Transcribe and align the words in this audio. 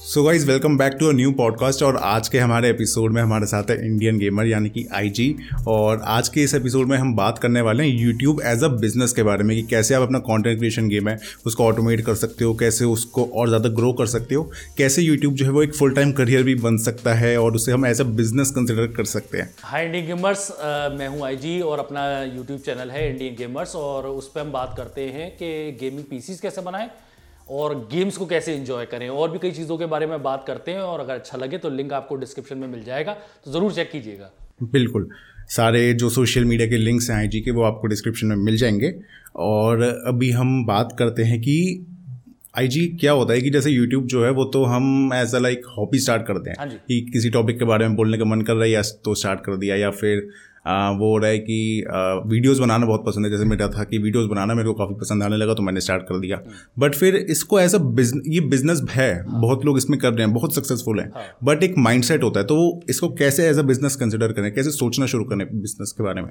So 0.00 0.22
guys 0.22 0.46
welcome 0.46 0.76
back 0.78 0.92
to 1.00 1.08
a 1.08 1.12
new 1.12 1.30
podcast 1.32 1.82
और 1.82 1.96
आज 1.96 2.28
के 2.28 2.38
हमारे 2.38 2.68
एपिसोड 2.70 3.12
में 3.12 3.20
हमारे 3.22 3.46
साथ 3.46 3.70
है 3.70 3.76
इंडियन 3.86 4.18
गेमर 4.18 4.46
यानी 4.46 4.68
कि 4.68 4.86
आईजी 4.94 5.34
और 5.68 6.00
आज 6.04 6.28
के 6.28 6.42
इस 6.42 6.54
एपिसोड 6.54 6.88
में 6.88 6.96
हम 6.98 7.14
बात 7.16 7.38
करने 7.38 7.60
वाले 7.60 7.84
हैं 7.84 7.98
यूट्यूब 7.98 8.40
एज 8.44 8.64
अ 8.64 8.68
बिज़नेस 8.68 9.12
के 9.12 9.22
बारे 9.22 9.44
में 9.44 9.54
कि 9.56 9.62
कैसे 9.70 9.94
आप 9.94 10.02
अपना 10.02 10.18
कंटेंट 10.18 10.58
क्रिएशन 10.58 10.88
गेम 10.88 11.08
है, 11.08 11.18
उसको 11.46 11.64
ऑटोमेट 11.64 12.00
कर 12.00 12.14
सकते 12.14 12.44
हो, 12.44 12.54
कैसे 12.54 12.84
उसको 12.84 13.24
और 13.34 13.48
ज़्यादा 13.48 13.68
ग्रो 13.68 13.92
कर 13.92 14.06
सकते 14.06 14.34
हो, 14.34 14.50
कैसे 14.78 15.02
यूट्यूब 15.02 15.34
जो 15.34 15.44
है 15.44 15.50
वो 15.50 15.62
एक 15.62 15.74
फुल 15.74 15.94
टाइम 15.94 16.12
करियर 16.12 16.42
भी 16.42 16.54
बन 16.54 16.76
सकता 16.76 17.14
है 17.14 17.36
और 17.40 17.54
उसे 17.54 17.72
हम 17.72 17.86
एज 17.86 18.00
अ 18.00 18.04
बिज़नेस 18.04 18.50
कंसिडर 18.50 18.86
कर 18.86 19.04
सकते 19.04 19.38
हैं। 19.38 19.54
हाई 19.62 19.84
इंडियन 19.86 20.06
गेमर्स 20.06 20.50
मैं 20.98 21.08
हूँ 21.08 21.24
आईजी 21.26 21.60
और 21.60 21.78
अपना 21.78 22.08
यूट्यूब 22.22 22.58
चैनल 22.60 22.90
है 22.90 23.08
इंडियन 23.10 23.36
गेमर्स 23.38 23.76
और 23.76 24.06
उस 24.06 24.32
पर 24.34 24.40
हम 24.40 24.52
बात 24.52 24.74
करते 24.76 25.06
हैं 25.10 25.30
कि 25.36 25.78
गेमिंग 25.80 26.04
पीसीज 26.04 26.40
कैसे 26.40 26.60
बनाएँ 26.62 26.90
और 27.50 27.74
गेम्स 27.92 28.16
को 28.16 28.26
कैसे 28.26 28.54
एंजॉय 28.54 28.84
करें? 28.86 29.08
और 29.08 29.30
भी 29.30 29.38
कई 29.38 29.50
चीज़ों 29.50 29.76
के 29.78 29.86
बारे 29.86 30.06
में 30.06 30.22
बात 30.22 30.44
करते 30.46 30.70
हैं 30.70 30.80
और 30.80 31.00
अगर 31.00 31.14
अच्छा 31.14 31.38
लगे 31.38 31.58
तो 31.58 31.70
लिंक 31.70 31.92
आपको 31.92 32.16
डिस्क्रिप्शन 32.16 32.58
में 32.58 32.68
मिल 32.68 32.84
जाएगा। 32.84 33.12
तो 33.44 33.52
ज़रूर 33.52 33.72
चेक 33.72 33.90
कीजिएगा। 33.90 34.30
बिल्कुल। 34.62 35.08
सारे 35.48 35.92
जो 35.92 36.10
सोशल 36.10 36.44
मीडिया 36.44 36.68
के 36.68 36.76
लिंक्स 36.76 37.10
हैं 37.10 37.16
आईजी 37.16 37.40
के 37.40 37.50
वो 37.50 37.62
आपको 37.62 37.86
डिस्क्रिप्शन 37.86 38.26
में 38.26 38.36
मिल 38.36 38.56
जाएँगे। 38.56 38.92
और 39.36 39.82
अभी 39.82 40.30
हम 40.30 40.64
बात 40.66 40.94
करते 40.98 41.22
हैं 41.22 41.40
कि 41.40 41.86
आईजी 42.58 42.86
क्या 43.00 43.12
होता 43.12 43.34
है 43.34 43.40
कि 43.40 43.50
जैसे 43.50 43.70
यूट्यूब 43.70 44.06
जो 44.06 44.24
है 44.24 44.30
वो 44.30 44.44
तो 44.44 44.64
हम 44.64 45.10
as 45.14 45.34
a 45.34 45.38
like 45.38 45.66
hobby 45.78 45.98
start 45.98 46.26
करते 46.26 46.50
हैं। 46.50 46.56
हाँ 46.58 46.68
कि 46.68 47.00
किसी 47.12 47.30
टॉपिक 47.30 47.58
के 47.58 47.64
बारे 47.64 47.88
में 47.88 47.96
बोलने 47.96 48.18
का 48.18 48.24
मन 48.24 48.40
कर 48.42 48.54
रहा 48.54 48.64
है 48.64 48.70
या 48.70 48.82
तो 49.04 49.14
स्टार्ट 49.14 49.40
कर 49.40 49.56
दिया 49.56 49.76
या 49.76 49.90
फिर 49.90 50.28
आ, 50.64 50.90
वो 50.90 51.10
हो 51.10 51.18
रहा 51.18 51.30
है 51.30 51.38
कि 51.40 51.84
वीडियोस 52.26 52.58
बनाना 52.58 52.86
बहुत 52.86 53.04
पसंद 53.06 53.26
है। 53.26 53.30
जैसे 53.30 53.44
मेरा 53.46 53.68
था 53.68 53.84
कि 53.84 53.98
वीडियोस 53.98 54.26
बनाना 54.30 54.54
मेरे 54.54 54.68
को 54.68 54.74
काफ़ी 54.76 54.94
पसंद 54.96 55.22
आने 55.22 55.36
लगा 55.36 55.54
तो 55.54 55.62
मैंने 55.62 55.80
स्टार्ट 55.80 56.02
कर 56.04 56.18
दिया। 56.20 56.40
बट 56.78 56.94
फिर 56.94 57.16
इसको 57.16 57.60
एज 57.60 57.74
अ 57.74 57.78
बिज़नेस 57.78 58.24
ये 58.28 58.40
बिज़नेस 58.48 58.82
है 58.90 59.12
बहुत 59.30 59.64
लोग 59.64 59.78
इसमें 59.78 59.98
कर 60.00 60.12
रहे 60.12 60.26
हैं 60.26 60.34
बहुत 60.34 60.54
सक्सेसफुल 60.54 61.00
है। 61.00 61.10
बट 61.44 61.62
एक 61.62 61.74
माइंडसेट 61.78 62.22
होता 62.22 62.40
है 62.40 62.46
तो 62.46 62.58
इसको 62.90 63.08
कैसे 63.16 63.48
एज 63.48 63.58
अ 63.58 63.62
बिज़नेस 63.64 63.96
कंसिडर 63.96 64.32
करें 64.32 64.52
कैसे 64.54 64.70
सोचना 64.72 65.06
शुरू 65.06 65.24
करें 65.24 65.46
बिज़नेस 65.52 65.92
के 65.92 66.04
बारे 66.04 66.22
में? 66.22 66.30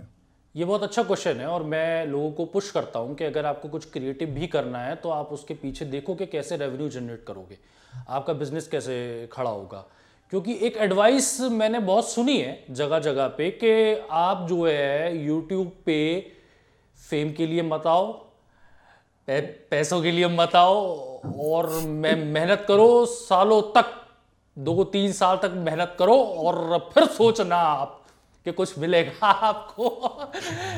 ये 0.56 0.66
बहुत 0.66 0.84
अच्छा 0.84 1.04
क्वेश्चन 1.04 1.40
है 1.40 1.48
और 1.48 1.64
मैं 1.66 2.06
लोगों 2.08 2.32
को 2.32 2.46
पुश 2.48 2.72
करता 2.72 3.00
हूँ 3.00 3.16
कि 3.16 3.24
अगर 3.24 3.46
आपको 3.46 3.70
कुछ 3.70 3.86
क्रिएटिव 3.92 4.30
भी 4.30 4.48
करना 4.50 4.80
है 4.80 4.96
तो 4.96 5.10
आप 5.12 5.30
उसके 5.34 5.54
पीछे 5.56 5.86
देखो 5.88 6.16
कि 6.16 6.26
कैसे 6.28 6.58
रेवेन्यू 6.58 6.88
जनरेट 6.90 7.24
करोगे। 7.28 7.58
आपका 8.10 8.34
बिज़नेस 8.36 8.68
कैसे 8.68 8.96
खड़ा 9.34 9.50
होगा। 9.50 9.86
क्योंकि 10.30 10.54
एक 10.62 10.78
एडवाइस 10.78 11.42
मैंने 11.42 11.80
बहुत 11.80 12.10
सुनी 12.10 12.38
है 12.38 12.66
जगह 12.72 13.00
जगह 13.00 13.28
पे 13.28 13.50
कि 13.50 14.08
आप 14.12 14.46
जो 14.50 14.66
है 14.66 15.26
यूट्यूब 15.26 15.72
पे 15.86 16.32
फेम 17.10 17.34
के 17.34 17.48
लिए 17.48 17.62
मत 17.62 17.84
आओ 17.88 18.12
पै, 19.28 19.42
पैसों 19.42 20.02
के 20.02 20.12
लिए 20.12 20.28
मत 20.28 20.56
आओ 20.56 20.98
और 21.40 21.70
मैं 21.70 22.16
मेहनत 22.16 22.66
करो 22.68 23.06
सालों 23.06 23.62
तक 23.62 23.86
दो 24.60 24.84
तीन 24.84 25.12
साल 25.12 25.38
तक 25.38 25.52
मेहनत 25.56 25.96
करो 26.00 26.16
और 26.16 26.90
फिर 26.94 27.06
सोचना 27.06 27.56
आप 27.56 28.06
कि 28.46 28.52
कुछ 28.52 28.80
मिलेगा 28.80 29.28
आपको। 29.28 29.86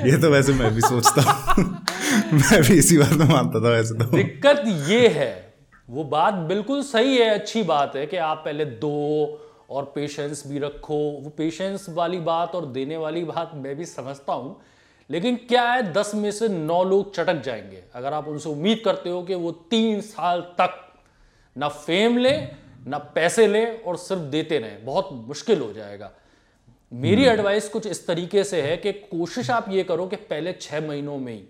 ये 0.06 0.22
तो 0.22 0.30
वैसे 0.30 0.54
मैं 0.54 0.76
भी 0.76 0.82
सोचता 0.82 1.22
हूँ। 1.22 1.64
मैं 2.34 2.62
भी 2.62 2.74
इसी 2.74 2.98
बात 2.98 3.12
में 3.12 3.26
मानता 3.26 3.60
था 3.60 3.70
वैसे 3.70 3.94
तो। 3.94 4.06
दिक्कत 4.06 4.64
ये 4.90 5.08
है 5.08 5.51
वो 5.92 6.03
बात 6.03 6.34
बिल्कुल 6.47 6.81
सही 6.84 7.17
है 7.17 7.30
अच्छी 7.30 7.64
बात 7.64 7.95
है 7.95 8.06
कि 8.08 8.17
आप 8.17 8.42
पहले 8.45 8.66
दो 8.66 9.39
और 9.70 9.92
पेशेंस 9.95 10.44
भी 10.47 10.59
रखो। 10.59 11.00
वो 11.22 11.30
पेशेंस 11.30 11.86
वाली 11.89 12.20
बात 12.20 12.56
और 12.56 12.66
देने 12.66 12.97
वाली 12.97 13.23
बात 13.23 13.52
मैं 13.56 13.75
भी 13.75 13.86
समझता 13.86 14.34
हूँ 14.34 14.56
लेकिन 15.09 15.36
क्या 15.50 15.64
है 15.72 15.92
दस 15.94 16.12
में 16.16 16.30
से 16.31 16.47
नौ 16.47 16.84
लोग 16.84 17.14
चटक 17.16 17.42
जाएँगे। 17.42 17.84
अगर 17.95 18.14
आप 18.14 18.28
उनसे 18.28 18.50
उम्मीद 18.50 18.81
करते 18.86 19.09
हो 19.09 19.22
कि 19.23 19.36
वो 19.36 19.52
तीन 19.72 20.02
साल 20.02 20.42
तक 20.59 20.80
ना 21.56 21.67
फेम 21.67 22.17
ले 22.17 22.38
ना 22.88 22.97
पैसे 23.16 23.47
ले 23.47 23.66
और 23.78 23.97
सिर्फ़ 23.97 24.22
देते 24.22 24.59
रहें 24.59 24.86
बहुत 24.86 25.09
मुश्किल 25.28 25.62
हो 25.62 25.72
जाएगा। 25.73 26.12
मेरी 26.92 27.25
एडवाइस 27.25 27.69
कुछ 27.69 27.88
इस 27.88 28.06
तरीके 28.08 28.44
से 28.44 28.62
है 28.62 28.78
कि 28.78 28.92
कोशिश 28.92 29.50
आप 29.50 29.66
ये 29.69 29.84
करो 29.84 30.08
कि 30.08 30.16
पहले 30.16 30.53
छह 30.53 30.88
महीनों 30.88 31.18
में 31.18 31.34
ही 31.34 31.44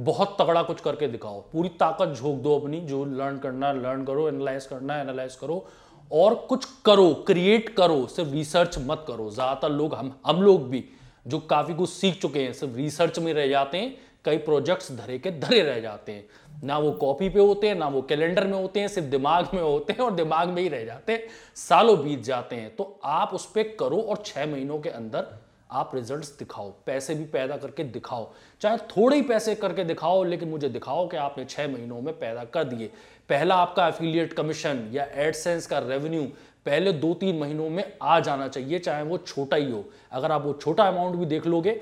बहुत 0.00 0.36
तगड़ा 0.40 0.62
कुछ 0.62 0.80
करके 0.80 1.06
दिखाओ। 1.08 1.40
पूरी 1.52 1.68
ताकत 1.80 2.14
झोंक 2.14 2.40
दो 2.42 2.58
अपनी, 2.58 2.80
जो 2.80 3.04
लर्न 3.04 3.38
करना 3.38 3.72
लर्न 3.72 4.04
करो 4.04 4.28
एनालाइज 4.28 4.66
करना 4.66 5.00
एनालाइज 5.00 5.34
करो। 5.36 5.64
और 6.10 6.34
कुछ 6.48 6.64
करो 6.84 7.12
क्रिएट 7.26 7.68
करो, 7.68 8.06
सिर्फ़ 8.06 8.30
रिसर्च 8.30 8.78
मत 8.80 9.04
करो। 9.08 9.30
ज़्यादातर 9.30 9.68
लोग, 9.68 9.94
हम 9.94 10.14
हम 10.26 10.42
लोग 10.42 10.68
भी, 10.70 10.84
जो 11.26 11.38
काफ़ी 11.40 11.74
कुछ 11.74 11.90
सीख 11.90 12.20
चुके 12.20 12.42
हैं, 12.42 12.52
सिर्फ़ 12.52 12.76
रिसर्च 12.76 13.18
में 13.18 13.32
रह 13.34 13.46
जाते 13.48 13.78
हैं, 13.78 13.96
कई 14.24 14.38
प्रोजेक्ट्स 14.38 14.90
धरे 14.92 15.18
के 15.18 15.30
धरे 15.30 15.62
रह 15.62 15.80
जाते 15.80 16.12
हैं। 16.12 16.28
ना 16.64 16.78
वो 16.78 16.90
कॉपी 16.92 17.28
पे 17.28 17.40
होते 17.40 17.68
हैं, 17.68 17.74
ना 17.74 17.88
वो 17.88 18.02
कैलेंडर 18.02 18.46
में 18.46 18.52
होते 18.52 18.80
हैं, 18.80 18.88
सिर्फ़ 18.88 19.08
दिमाग 19.08 19.48
में 19.54 19.60
होते 19.62 19.92
हैं 19.92 20.00
और 20.00 20.14
दिमाग 20.14 20.48
में 20.48 20.62
ही 20.62 20.68
रह 20.68 20.84
जाते 20.84 21.12
हैं। 21.12 21.22
सालों 21.56 22.02
बीत 22.02 22.22
जाते 22.22 22.56
हैं 22.56 22.74
तो 22.76 23.00
आप 23.04 23.34
उस 23.34 23.46
पर 23.46 23.74
करो 23.80 24.00
और 24.00 24.22
छः 24.26 24.46
महीनों 24.46 24.78
के 24.78 24.88
अंदर 24.90 25.26
आप 25.72 25.94
रिजल्ट्स 25.94 26.36
दिखाओ, 26.38 26.70
पैसे 26.86 27.14
भी 27.14 27.24
पैदा 27.26 27.56
करके 27.56 27.84
दिखाओ। 27.86 28.30
चाहे 28.60 28.76
थोड़े 28.88 29.16
ही 29.16 29.22
पैसे 29.22 29.54
करके 29.54 29.84
दिखाओ, 29.84 30.22
लेकिन 30.24 30.48
मुझे 30.48 30.68
दिखाओ 30.68 31.06
कि 31.08 31.16
आपने 31.18 31.44
छः 31.44 31.68
महीनों 31.68 32.00
में 32.00 32.12
पैदा 32.18 32.44
कर 32.46 32.64
दिए। 32.64 32.90
पहला 33.30 33.54
आपका 33.56 33.86
एफिलिएट 33.88 34.32
कमीशन 34.32 34.88
या 34.92 35.04
एडसेंस 35.16 35.66
का 35.66 35.78
रेवेन्यू 35.78 36.22
पहले 36.66 36.92
दो 36.94 37.12
तीन 37.14 37.38
महीनों 37.38 37.68
में 37.70 37.84
आ 38.02 38.18
जाना 38.20 38.48
चाहिए, 38.48 38.78
चाहे 38.78 39.02
वो 39.02 39.18
छोटा 39.18 39.56
ही 39.56 39.70
हो। 39.70 39.84
अगर 40.12 40.32
आप 40.32 40.44
वो 40.44 40.52
छोटा 40.54 40.84
अमाउंट 40.84 41.16
भी 41.16 41.26
देख 41.26 41.46
लोगे 41.46 41.72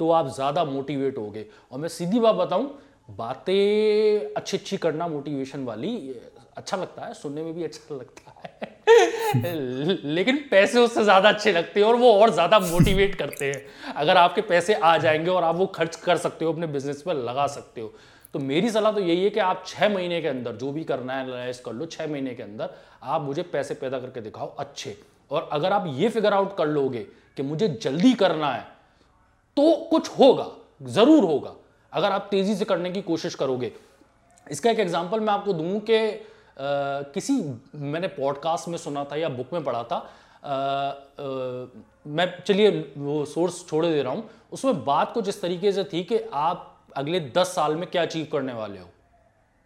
तो 0.00 0.10
आप 0.10 0.28
ज़्यादा 0.28 0.64
मोटिवेट 0.64 1.18
होगे। 1.18 1.46
और 1.72 1.78
मैं 1.78 1.88
सीधी 1.88 2.20
बात 2.20 2.34
बताऊँ, 2.36 2.70
बातें 3.10 4.34
अच्छी 4.36 4.56
अच्छी 4.56 4.76
करना 4.76 5.08
मोटिवेशन 5.08 5.64
वाली 5.64 5.96
अच्छा 6.56 6.76
लगता 6.76 7.04
है, 7.04 7.14
सुनने 7.14 7.42
में 7.42 7.54
भी 7.54 7.64
अच्छा 7.64 7.94
लगता 7.94 8.32
है। 8.38 8.71
लेकिन 10.06 10.36
पैसे 10.50 10.78
उससे 10.78 11.04
ज़्यादा 11.04 11.28
अच्छे 11.28 11.52
लगते 11.52 11.80
हैं 11.80 11.86
और 11.86 11.96
वो 11.96 12.12
और 12.12 12.30
ज़्यादा 12.30 12.58
मोटिवेट 12.60 13.14
करते 13.14 13.46
हैं। 13.46 13.94
अगर 13.94 14.16
आपके 14.16 14.40
पैसे 14.42 14.74
आ 14.74 14.96
जाएँगे 14.98 15.30
और 15.30 15.44
आप 15.44 15.56
वो 15.56 15.66
खर्च 15.68 15.96
कर 15.96 16.16
सकते 16.18 16.44
हो, 16.44 16.52
अपने 16.52 16.66
बिज़नेस 16.68 17.02
पर 17.02 17.14
लगा 17.16 17.46
सकते 17.48 17.80
हो 17.80 17.92
तो 18.34 18.38
मेरी 18.40 18.70
सलाह 18.70 18.92
तो 18.92 19.00
यही 19.00 19.24
है 19.24 19.30
कि 19.30 19.40
आप 19.40 19.64
छः 19.66 19.88
महीने 19.88 20.20
के 20.22 20.28
अंदर 20.28 20.52
जो 20.54 20.70
भी 20.72 20.84
करना 20.84 21.14
है 21.14 21.22
एनालाइज 21.22 21.58
कर 21.60 21.72
लो 21.72 21.86
छः 21.86 22.06
महीने 22.06 22.34
के 22.34 22.42
अंदर। 22.42 22.68
आप 23.02 23.22
मुझे 23.22 23.42
पैसे 23.44 23.74
पैदा 23.74 23.98
करके 23.98 24.20
दिखाओ 24.20 24.54
अच्छे। 24.56 24.96
और 25.30 25.48
अगर 25.52 25.72
आप 25.72 25.84
ये 25.88 26.08
फिगर 26.08 26.32
आउट 26.34 26.56
कर 26.56 26.66
लोगे 26.68 27.06
कि 27.36 27.42
मुझे 27.42 27.68
जल्दी 27.82 28.12
करना 28.14 28.52
है 28.52 28.66
तो 29.56 29.72
कुछ 29.90 30.08
होगा, 30.10 30.46
ज़रूर 30.82 31.24
होगा। 31.24 31.54
अगर 31.92 32.10
आप 32.10 32.28
तेज़ी 32.30 32.54
से 32.54 32.64
करने 32.64 32.90
की 32.90 33.02
कोशिश 33.02 33.34
करोगे, 33.34 33.72
इसका 34.46 34.70
एक 34.70 34.78
एग्ज़ाम्पल 34.80 35.20
मैं 35.20 35.32
आपको 35.32 35.52
दूँ 35.52 35.80
कि 35.80 35.98
किसी 36.58 37.60
मैंने 37.74 38.08
पॉडकास्ट 38.08 38.68
में 38.68 38.78
सुना 38.78 39.04
था 39.04 39.16
या 39.16 39.28
बुक 39.28 39.52
में 39.52 39.64
पढ़ा 39.64 39.84
था 39.84 39.96
आ, 40.44 40.54
आ, 40.54 40.92
मैं 42.06 42.42
चलिए 42.42 42.92
वो 42.98 43.24
सोर्स 43.24 43.66
छोड़ 43.68 43.86
दे 43.86 44.02
रहा 44.02 44.12
हूँ। 44.12 44.30
उसमें 44.52 44.84
बात 44.84 45.12
कुछ 45.12 45.28
इस 45.28 45.40
तरीके 45.42 45.72
से 45.72 45.84
थी 45.84 46.04
कि 46.04 46.18
आप 46.32 46.86
अगले 46.96 47.20
दस 47.20 47.54
साल 47.54 47.76
में 47.76 47.90
क्या 47.90 48.02
अचीव 48.02 48.28
करने 48.32 48.52
वाले 48.52 48.78
हो। 48.78 48.88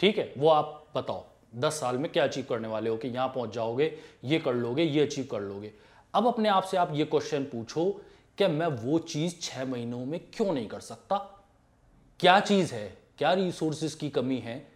ठीक 0.01 0.19
है? 0.19 0.35
वो 0.39 0.49
आप 0.49 0.87
बताओ 0.95 1.25
दस 1.57 1.73
साल 1.73 1.99
में 1.99 2.13
क्या 2.13 2.25
अचीव 2.25 2.47
करने 2.49 2.69
वाले 2.69 2.91
हो 2.91 2.97
कि 2.97 3.09
यहाँ 3.09 3.29
पहुँच 3.29 3.51
जाओगे 3.51 3.99
ये 4.25 4.39
कर 4.39 4.55
लोगे 4.55 4.83
ये 4.83 5.03
अचीव 5.03 5.29
कर 5.31 5.41
लोगे। 5.41 5.73
अब 6.15 6.27
अपने 6.27 6.49
आप 6.49 6.65
से 6.65 6.77
आप 6.77 6.91
ये 6.93 7.05
क्वेश्चन 7.05 7.45
पूछो 7.45 8.01
कि 8.39 8.47
मैं 8.47 8.67
वो 8.67 8.99
चीज़ 8.99 9.35
छः 9.41 9.65
महीनों 9.65 10.05
में 10.07 10.21
क्यों 10.21 10.53
नहीं 10.53 10.69
कर 10.69 10.81
सकता? 10.81 11.45
क्या 12.21 12.41
चीज़ 12.41 12.75
है? 12.75 12.99
क्या 13.19 13.33
रिसोर्सेज 13.33 13.95
की 13.95 14.11
कमी 14.11 14.39
है? 14.39 14.76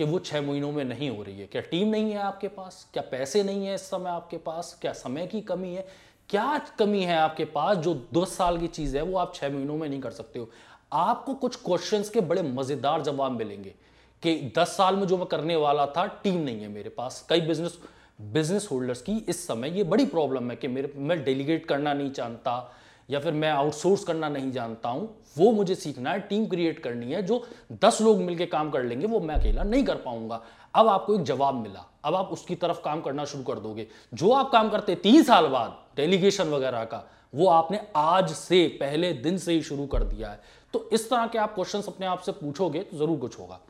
कि 0.00 0.04
वो 0.04 0.18
छः 0.18 0.40
महीनों 0.40 0.70
में 0.72 0.84
नहीं 0.84 1.08
हो 1.10 1.22
रही 1.22 1.40
है। 1.40 1.46
क्या 1.46 1.62
टीम 1.62 1.88
नहीं 1.88 2.10
है 2.10 2.18
आपके 2.18 2.48
पास? 2.48 2.86
क्या 2.92 3.02
पैसे 3.10 3.42
नहीं 3.42 3.66
है 3.66 3.74
इस 3.74 3.82
समय 3.82 4.10
आपके 4.10 4.36
पास? 4.36 4.78
क्या 4.80 4.92
समय 4.92 5.26
की 5.26 5.40
कमी 5.40 5.74
है? 5.74 5.86
क्या 6.28 6.58
कमी 6.78 7.02
है 7.02 7.16
आपके 7.16 7.44
पास 7.44 7.76
जो 7.76 7.94
दस 8.14 8.36
साल 8.36 8.58
की 8.58 8.66
चीज़ 8.66 8.96
है, 8.96 9.02
वो 9.02 9.18
आप 9.18 9.34
छः 9.34 9.50
महीनों 9.50 9.76
में 9.76 9.88
नहीं 9.88 10.00
कर 10.00 10.10
सकते 10.10 10.38
हो? 10.38 10.48
आपको 10.92 11.34
कुछ 11.34 11.56
क्वेश्चंस 11.56 12.08
के 12.08 12.20
बड़े 12.20 12.42
मज़ेदार 12.42 13.02
जवाब 13.02 13.32
मिलेंगे 13.32 13.74
कि 14.22 14.52
दस 14.58 14.68
साल 14.68 14.96
में 14.96 15.06
जो 15.06 15.18
मैं 15.18 15.26
करने 15.26 15.56
वाला 15.56 15.86
था, 15.86 16.06
टीम 16.06 16.40
नहीं 16.40 16.60
है 16.60 16.68
मेरे 16.68 16.90
पास। 16.90 17.26
कई 17.28 17.40
बिज़नेस 17.40 17.78
बिज़नेस 18.20 18.68
होल्डर्स 18.72 19.02
की 19.02 19.16
इस 19.28 19.46
समय 19.46 19.76
ये 19.78 19.84
बड़ी 19.84 20.06
प्रॉब्लम 20.06 20.50
है 20.50 20.56
कि 20.56 20.68
मेरे, 20.68 20.92
मैं 20.96 21.24
डेलीगेट 21.24 21.66
करना 21.66 21.94
नहीं 21.94 22.12
जानता 22.12 22.72
या 23.10 23.20
फिर 23.20 23.32
मैं 23.34 23.50
आउटसोर्स 23.50 24.04
करना 24.04 24.28
नहीं 24.28 24.50
जानता 24.52 24.88
हूँ 24.88 25.08
वो 25.36 25.50
मुझे 25.52 25.74
सीखना 25.74 26.10
है 26.10 26.20
टीम 26.20 26.46
क्रिएट 26.46 26.78
करनी 26.78 27.12
है 27.12 27.22
जो 27.22 27.44
दस 27.84 27.98
लोग 28.02 28.20
मिलकर 28.20 28.46
काम 28.48 28.70
कर 28.70 28.84
लेंगे 28.84 29.06
वो 29.06 29.20
मैं 29.20 29.34
अकेला 29.34 29.62
नहीं 29.64 29.84
कर 29.84 29.94
पाऊँगा। 29.96 30.40
अब 30.74 30.88
आपको 30.88 31.14
एक 31.14 31.22
जवाब 31.24 31.54
मिला 31.54 31.86
अब 32.04 32.14
आप 32.14 32.28
उसकी 32.32 32.54
तरफ़ 32.56 32.80
काम 32.84 33.00
करना 33.00 33.24
शुरू 33.24 33.42
कर 33.44 33.58
दोगे। 33.60 33.86
जो 34.14 34.30
आप 34.32 34.50
काम 34.52 34.68
करते 34.70 34.94
तीन 34.98 35.22
साल 35.22 35.46
बाद 35.48 35.76
डेलीगेशन 35.96 36.48
वगैरह 36.48 36.84
का 36.84 37.06
वो 37.34 37.46
आपने 37.48 37.80
आज 37.96 38.30
से 38.32 38.66
पहले 38.80 39.12
दिन 39.14 39.36
से 39.38 39.52
ही 39.52 39.62
शुरू 39.62 39.86
कर 39.86 40.04
दिया 40.04 40.30
है। 40.30 40.40
तो 40.74 40.88
इस 40.92 41.08
तरह 41.10 41.26
के 41.26 41.38
आप 41.38 41.54
क्वेश्चन 41.54 41.82
अपने 41.88 42.06
आप 42.06 42.20
से 42.20 42.32
पूछोगे 42.34 42.80
तो 42.80 42.96
ज़रूर 42.98 43.18
कुछ 43.18 43.38
होगा। 43.38 43.60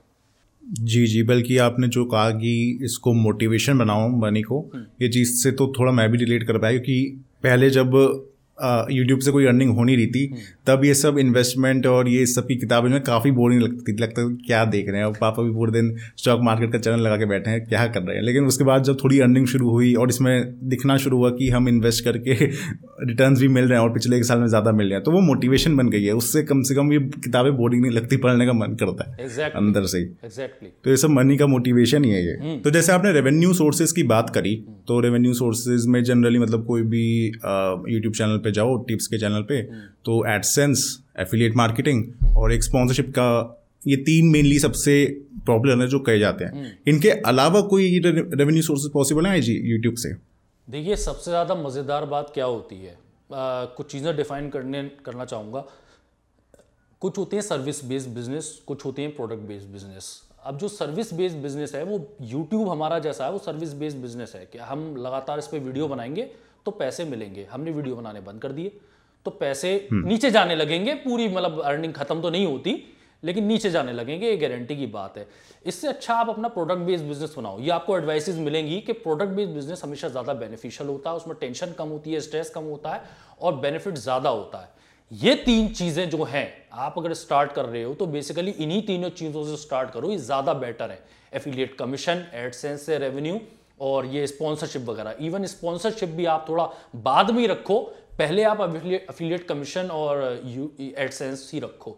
जी 0.62 1.06
जी 1.06 1.22
बल्कि 1.22 1.56
आपने 1.58 1.88
जो 1.88 2.04
कहा 2.04 2.30
कि 2.32 2.78
इसको 2.84 3.12
मोटिवेशन 3.14 3.78
बनाओ 3.78 4.08
मनी 4.18 4.42
को 4.42 4.60
हम्म। 4.74 4.84
ये 5.02 5.08
चीज़ 5.08 5.34
से 5.34 5.50
तो 5.52 5.72
थोड़ा 5.78 5.92
मैं 5.92 6.10
भी 6.10 6.18
रिलेट 6.18 6.46
कर 6.46 6.58
पाया 6.58 6.72
क्योंकि 6.72 7.22
पहले 7.42 7.70
जब 7.70 7.96
यूट्यूब 8.90 9.20
से 9.20 9.30
कोई 9.30 9.46
अर्निंग 9.46 9.70
हो 9.70 9.84
नहीं 9.84 9.96
रही 9.96 10.06
थी। 10.06 10.34
तब 10.70 10.84
ये 10.84 10.92
सब 10.94 11.16
इन्वेस्टमेंट 11.18 11.86
और 11.88 12.08
ये 12.08 12.26
सब 12.28 12.46
की 12.46 12.54
किताबें 12.56 12.88
में 12.90 13.00
काफ़ी 13.02 13.30
बोरिंग 13.32 13.62
लगती 13.62 13.92
लगता 13.94 14.22
है 14.22 14.28
क्या 14.42 14.64
देख 14.66 14.88
रहे 14.88 14.98
हैं 14.98 15.06
और 15.06 15.14
पापा 15.14 15.42
भी 15.42 15.52
पूरे 15.52 15.72
दिन 15.72 15.88
स्टॉक 16.16 16.40
मार्केट 16.42 16.72
का 16.72 16.78
चैनल 16.78 17.00
लगा 17.00 17.16
के 17.16 17.26
बैठे 17.26 17.50
हैं 17.50 17.64
क्या 17.64 17.86
कर 17.88 18.02
रहे 18.02 18.16
हैं 18.16 18.22
लेकिन 18.22 18.44
उसके 18.46 18.64
बाद 18.64 18.82
जब 18.84 18.98
थोड़ी 19.02 19.18
अर्निंग 19.20 19.46
शुरू 19.48 19.70
हुई 19.70 19.92
और 19.94 20.08
इसमें 20.08 20.34
दिखना 20.68 20.96
शुरू 20.98 21.18
हुआ 21.18 21.30
कि 21.32 21.48
हम 21.50 21.68
इन्वेस्ट 21.68 22.04
करके 22.04 22.34
रिटर्न 23.02 23.34
भी 23.36 23.48
मिल 23.48 23.64
रहे 23.64 23.78
हैं 23.78 23.84
और 23.84 23.92
पिछले 23.92 24.16
एक 24.16 24.24
साल 24.24 24.38
में 24.38 24.46
ज़्यादा 24.46 24.72
मिल 24.72 24.86
रहे 24.86 24.94
हैं 24.94 25.04
तो 25.04 25.12
वो 25.12 25.20
मोटिवेशन 25.22 25.76
बन 25.76 25.88
गई 25.88 26.04
है 26.04 26.12
उससे 26.14 26.42
कम 26.44 26.62
से 26.62 26.74
कम 26.74 26.92
ये 26.92 26.98
किताबें 27.18 27.52
बोरिंग 27.56 27.82
नहीं 27.82 27.92
लगती 27.92 28.16
पढ़ने 28.18 28.46
का 28.46 28.52
मन 28.54 28.76
करता 28.76 29.08
है 29.08 29.16
exactly. 29.18 29.56
अंदर 29.56 29.86
से 29.86 29.98
ही 29.98 30.06
exactly. 30.24 30.70
तो 30.84 30.90
ये 30.90 30.96
सब 30.96 31.10
मनी 31.12 31.36
का 31.36 31.46
मोटिवेशन 31.48 32.04
ही 32.04 32.10
है 32.10 32.22
ये 32.22 32.36
हम्म। 32.38 32.58
तो 32.60 32.70
जैसे 32.70 32.92
आपने 32.92 33.12
रेवेन्यू 33.12 33.52
सोर्सेज 33.54 33.92
की 33.92 34.02
बात 34.08 34.30
करी 34.30 34.54
तो 34.88 35.00
रेवेन्यू 35.00 35.34
सोर्सेज 35.34 35.86
में 35.88 36.02
जनरली 36.04 36.38
मतलब 36.38 36.66
कोई 36.66 36.82
भी 36.90 37.04
यूट्यूब 37.88 38.14
चैनल 38.14 38.38
पे 38.40 38.52
जाओ 38.52 38.76
टिप्स 38.84 39.06
के 39.06 39.18
चैनल 39.18 39.42
पे 39.44 39.62
तो 40.04 40.10
तो 40.10 40.24
एडसेंस 40.60 41.02
एफिलिएट 41.18 41.56
मार्केटिंग 41.56 42.36
और 42.36 42.52
एक 42.52 42.64
स्पॉन्सरशिप 42.64 43.10
का 43.10 43.56
ये 43.86 43.96
तीन 43.98 44.26
मेनली 44.28 44.58
सबसे 44.58 44.94
पॉपुलर 45.46 45.80
है 45.80 45.86
जो 45.88 45.98
कहे 45.98 46.18
जाते 46.18 46.44
हैं। 46.44 46.52
हम्म। 46.52 46.70
इनके 46.88 47.10
अलावा 47.26 47.60
कोई 47.68 47.98
रेवेन्यू 47.98 48.62
सोर्सेज 48.62 48.92
पॉसिबल 48.92 49.26
है 49.26 49.40
जी 49.40 49.54
यूट्यूब 49.64 49.94
से? 49.94 50.12
देखिए 50.68 50.96
सबसे 50.98 51.30
ज़्यादा 51.30 51.54
मज़ेदार 51.54 52.04
बात 52.06 52.30
क्या 52.34 52.44
होती 52.44 52.76
है? 52.76 52.92
आ, 53.30 53.64
कुछ 53.66 53.90
चीज़ें 53.92 54.16
डिफाइन 54.16 54.48
करने 54.50 54.82
करना 55.04 55.24
चाहूँगा। 55.24 55.64
कुछ 57.02 57.18
होते 57.18 57.36
हैं 57.36 57.42
सर्विस 57.42 57.84
बेस्ड 57.84 58.08
बिज़नेस 58.14 58.50
कुछ 58.66 58.84
होते 58.84 59.02
हैं 59.02 59.14
प्रोडक्ट 59.16 59.48
बेस्ड 59.48 59.72
बिज़नेस 59.72 60.20
अब 60.46 60.58
जो 60.58 60.68
सर्विस 60.68 61.12
बेस्ड 61.14 61.36
बिज़नेस 61.36 61.74
है 61.74 61.82
वो 61.84 61.96
यूट्यूब 62.24 62.68
हमारा 62.68 62.98
जैसा 62.98 63.24
है 63.24 63.32
वो 63.32 63.38
सर्विस 63.38 63.72
बेस्ड 63.74 63.98
बिज़नेस 63.98 64.32
है। 64.36 64.44
कि 64.52 64.58
हम 64.58 64.94
लगातार 64.98 65.38
इस 65.38 65.46
पर 65.46 65.58
वीडियो 65.58 65.88
बनाएँगे 65.88 66.22
तो 66.66 66.70
पैसे 66.72 67.04
मिलेंगे। 67.04 67.46
हमने 67.50 67.70
वीडियो 67.70 67.96
बनाने 67.96 68.20
बंद 68.20 68.42
कर 68.42 68.52
दिए। 68.52 68.72
तो 69.26 69.30
पैसे 69.32 69.74
हम्म। 69.90 70.08
नीचे 70.08 70.30
जाने 70.30 70.56
लगेंगे 70.56 70.94
पूरी 70.96 71.28
मतलब 71.28 71.60
अर्निंग 71.62 71.92
खत्म 71.94 72.20
तो 72.20 72.30
नहीं 72.30 72.46
होती 72.46 72.82
लेकिन 73.22 73.44
नीचे 73.44 73.70
जाने 73.70 73.92
लगेंगे 73.92 74.28
ये 74.28 74.36
गारंटी 74.38 74.76
की 74.76 74.86
बात 74.88 75.16
है। 75.18 75.26
इससे 75.66 75.88
अच्छा 75.88 76.14
आप 76.14 76.28
अपना 76.28 76.48
प्रोडक्ट 76.48 76.80
बेस्ड 76.82 77.04
बिज़नेस 77.04 77.34
बनाओ। 77.38 77.58
ये 77.60 77.70
आपको 77.70 77.96
एडवाइसेस 77.96 78.36
मिलेंगी 78.38 78.80
कि 78.80 78.92
प्रोडक्ट 78.98 79.32
बेस्ड 79.32 79.52
बिज़नेस 79.54 79.82
हमेशा 79.84 80.08
ज़्यादा 80.08 80.34
बेनिफिशियल 80.34 80.88
होता 80.90 81.10
है 81.10 81.16
उसमें 81.16 81.36
टेंशन 81.40 81.72
कम 81.78 81.88
होती 81.88 82.12
है 82.12 82.20
स्ट्रेस 82.20 82.50
कम 82.50 82.64
होता 82.64 82.94
है 82.94 83.02
और 83.40 83.56
बेनिफिट 83.56 83.94
ज़्यादा 83.96 84.30
होता 84.30 84.58
है। 84.58 84.78
ये 85.10 85.34
तीन 85.36 85.68
चीज़ें 85.70 86.08
जो 86.10 86.24
हैं 86.24 86.48
आप 86.78 86.94
अगर 86.98 87.14
स्टार्ट 87.16 87.52
कर 87.52 87.64
रहे 87.66 87.82
हो 87.82 87.94
तो 87.94 88.06
बेसिकली 88.08 88.50
इन्हीं 88.52 88.82
तीनों 88.86 89.10
चीज़ों 89.12 89.44
से 89.46 89.56
स्टार्ट 89.58 89.90
करो 89.90 90.10
ये 90.10 90.18
ज़्यादा 90.18 90.54
बेटर 90.56 90.90
है। 90.90 91.02
एफिलिएट 91.32 91.74
कमीशन 91.78 92.26
एडसेंस 92.34 92.82
से 92.82 92.98
रेवेन्यू 92.98 93.40
और 93.82 94.06
ये 94.06 94.26
स्पॉन्सरशिप 94.26 94.82
वगैरह। 94.84 95.16
इवन 95.20 95.46
स्पॉन्सरशिप 95.46 96.08
भी 96.10 96.24
आप 96.28 96.46
थोड़ा 96.48 96.70
बाद 96.98 97.30
में 97.30 97.46
रखो 97.48 97.80
पहले 98.18 98.42
आप 98.44 98.60
अफिलिएट 98.60 99.46
कमीशन 99.48 99.90
और 99.90 100.22
एडसेंस 100.80 101.50
ही 101.54 101.60
रखो। 101.60 101.96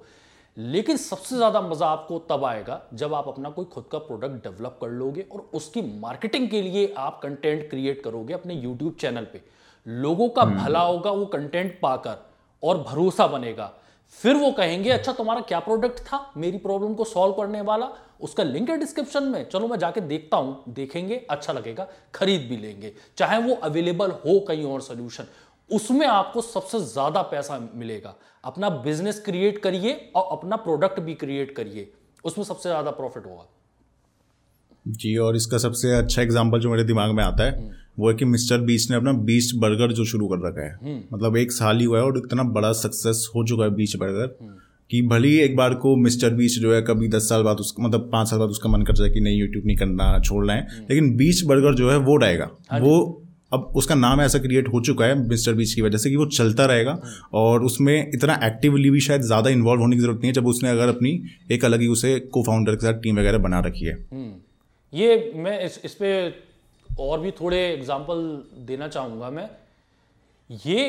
लेकिन 0.57 0.97
सबसे 0.97 1.37
ज़्यादा 1.37 1.61
मज़ा 1.61 1.87
आपको 1.87 2.19
तब 2.31 2.45
आएगा 2.45 2.81
जब 2.95 3.15
आप 3.15 3.29
अपना 3.29 3.51
कोई 3.51 3.65
खुद 3.65 3.85
का 3.93 3.99
प्रोडक्ट 4.01 4.43
डेवलप 4.45 4.79
कर 4.81 4.89
लोगे 4.91 5.25
और 5.33 5.49
उसकी 5.55 5.83
मार्केटिंग 6.01 6.49
के 6.49 6.61
लिए 6.63 6.93
आप 6.99 7.21
कंटेंट 7.23 7.69
क्रिएट 7.71 8.03
करोगे 8.05 8.35
अपने 8.35 8.55
यूट्यूब 8.55 8.97
चैनल 9.01 9.27
पे। 9.33 9.41
लोगों 9.87 10.29
का 10.29 10.43
हम्म। 10.43 10.65
भला 10.65 10.81
होगा 10.81 11.11
वो 11.11 11.25
कंटेंट 11.27 11.79
पाकर 11.83 12.17
और 12.63 12.79
भरोसा 12.81 13.27
बनेगा। 13.27 13.73
फिर 14.19 14.37
वो 14.37 14.51
कहेंगे 14.53 14.91
अच्छा 14.91 15.13
तुम्हारा 15.13 15.41
क्या 15.41 15.59
प्रोडक्ट 15.61 16.01
था? 16.01 16.33
मेरी 16.37 16.59
प्रॉब्लम 16.59 16.95
को 16.95 17.05
सॉल्व 17.05 17.33
करने 17.35 17.61
वाला? 17.63 17.89
उसका 18.21 18.43
लिंक 18.43 18.71
है 18.71 18.77
डिस्क्रिप्शन 18.79 19.23
में। 19.25 19.49
चलो 19.49 19.69
मैं 19.69 19.79
जाके 19.79 20.01
देखता 20.03 20.37
हूँ 20.37 20.63
देखेंगे 20.71 21.17
अच्छा 21.31 21.53
लगेगा 21.53 21.87
खरीद 22.15 22.47
भी 22.49 22.57
लेंगे। 22.57 22.93
चाहे 23.19 23.39
वो 23.43 23.55
अवेलेबल 23.63 24.11
हो 24.27 24.39
कहीं 24.41 24.65
और 24.65 24.81
सोल्यूशन 24.83 25.27
उसमें 25.71 26.07
आपको 26.07 26.43
सबसे 26.43 26.81
ज़्यादा 26.87 27.23
पैसा 27.29 27.59
मिलेगा 27.75 28.15
अपना 28.45 28.69
बिज़नेस 28.81 29.21
क्रिएट 29.21 29.59
करिए 29.59 29.95
और 30.17 30.29
अपना 30.33 30.57
प्रोडक्ट 30.59 31.01
भी 31.01 31.15
क्रिएट 31.15 31.55
करिए 31.57 31.91
उसमें 32.25 32.45
सबसे 32.45 32.69
ज़्यादा 32.69 32.91
प्रॉफिट 32.91 33.27
होगा 33.27 33.49
जी 34.87 35.17
और 35.17 35.37
इसका 35.37 35.59
सबसे 35.59 35.95
अच्छा 35.97 36.23
एग्ज़ाम्पल 36.23 36.61
जो 36.61 36.71
मेरे 36.71 36.85
दिमाग 36.85 37.11
में 37.11 37.23
आता 37.25 37.45
है 37.45 37.57
हम्म। 37.59 37.71
वो 37.99 38.09
है 38.09 38.15
कि 38.17 38.25
मिस्टर 38.25 38.61
बीच 38.61 38.91
ने 38.91 38.97
अपना 38.97 39.13
बीच 39.23 39.55
बर्गर 39.57 39.93
जो 39.93 40.05
शुरू 40.05 40.29
कर 40.29 40.39
रखा 40.39 40.65
है 40.65 40.75
हम्म। 40.75 41.03
मतलब 41.13 41.37
एक 41.37 41.53
साल 41.53 41.79
ही 41.79 41.85
हुआ 41.85 41.99
है 41.99 42.05
और 42.05 42.19
इतना 42.19 42.43
बड़ा 42.53 42.73
सक्सेस 42.75 43.29
हो 43.35 43.45
चुका 43.47 43.65
है 43.65 43.71
बीच 43.73 43.97
बर्गर 43.97 44.37
हम्म। 44.41 44.55
कि 44.91 45.01
भले 45.03 45.29
ही 45.29 45.39
एक 45.39 45.57
बार 45.57 45.75
को 45.75 45.95
मिस्टर 45.97 46.35
बीच 46.35 46.59
जो 46.59 46.75
है 46.75 46.81
कभी 46.83 47.09
दस 47.09 47.29
साल 47.29 47.43
बाद 47.43 47.61
उसका 47.61 47.83
मतलब 47.83 48.09
पाँच 48.13 48.29
साल 48.29 48.39
बाद 48.39 48.49
उसका 48.49 48.69
मन 48.69 48.83
कर 48.83 48.95
जाए 48.95 49.11
कि 49.11 49.21
नहीं 49.21 49.39
यूट्यूब 49.39 49.67
नहीं 49.67 49.77
करना 49.77 50.19
छोड़ना 50.21 50.53
है 50.53 50.81
लेकिन 50.81 51.17
बीच 51.17 51.45
बर्गर 51.45 51.75
जो 51.75 51.91
है 51.91 51.97
वो 52.01 52.17
रहेगा 52.17 52.51
हाँ 52.71 52.81
वो 52.81 53.22
अब 53.53 53.73
उसका 53.77 53.95
नाम 53.95 54.21
ऐसा 54.21 54.39
क्रिएट 54.39 54.69
हो 54.69 54.81
चुका 54.81 55.05
है 55.05 55.15
मिस्टर 55.21 55.55
बीच 55.55 55.73
की 55.75 55.83
वजह 55.83 55.99
से 55.99 56.11
कि 56.11 56.17
वो 56.17 56.27
चलता 56.29 56.67
रहेगा 56.67 56.99
और 57.35 57.65
उसमें 57.65 57.95
इतना 58.05 58.39
एक्टिवली 58.45 58.91
भी 58.91 59.01
शायद 59.01 59.23
ज़्यादा 59.23 59.51
इन्वॉल्व 59.51 59.81
होने 59.81 59.97
की 59.97 60.03
ज़रूरत 60.03 60.19
नहीं 60.19 60.29
है 60.29 60.35
जब 60.35 60.47
उसने 60.47 60.71
अगर 60.71 60.89
अपनी 60.89 61.11
एक 61.53 61.65
अलग 61.65 61.81
ही 61.81 61.87
उसे 61.89 62.19
को 62.29 62.43
फाउंडर 62.43 62.75
के 62.75 62.87
साथ 62.87 63.01
टीम 63.03 63.19
वगैरह 63.19 63.39
बना 63.41 63.61
रखी 63.67 63.85
है। 63.87 63.97
ये 64.93 65.33
मैं 65.37 65.59
इस 65.65 65.81
इस 65.85 65.95
पे 65.95 66.13
और 66.89 67.21
भी 67.21 67.31
थोड़े 67.31 67.59
एग्ज़ाम्पल 67.67 68.23
देना 68.67 68.89
चाहूँगा 68.89 69.31
मैं। 69.31 69.49
ये 70.65 70.85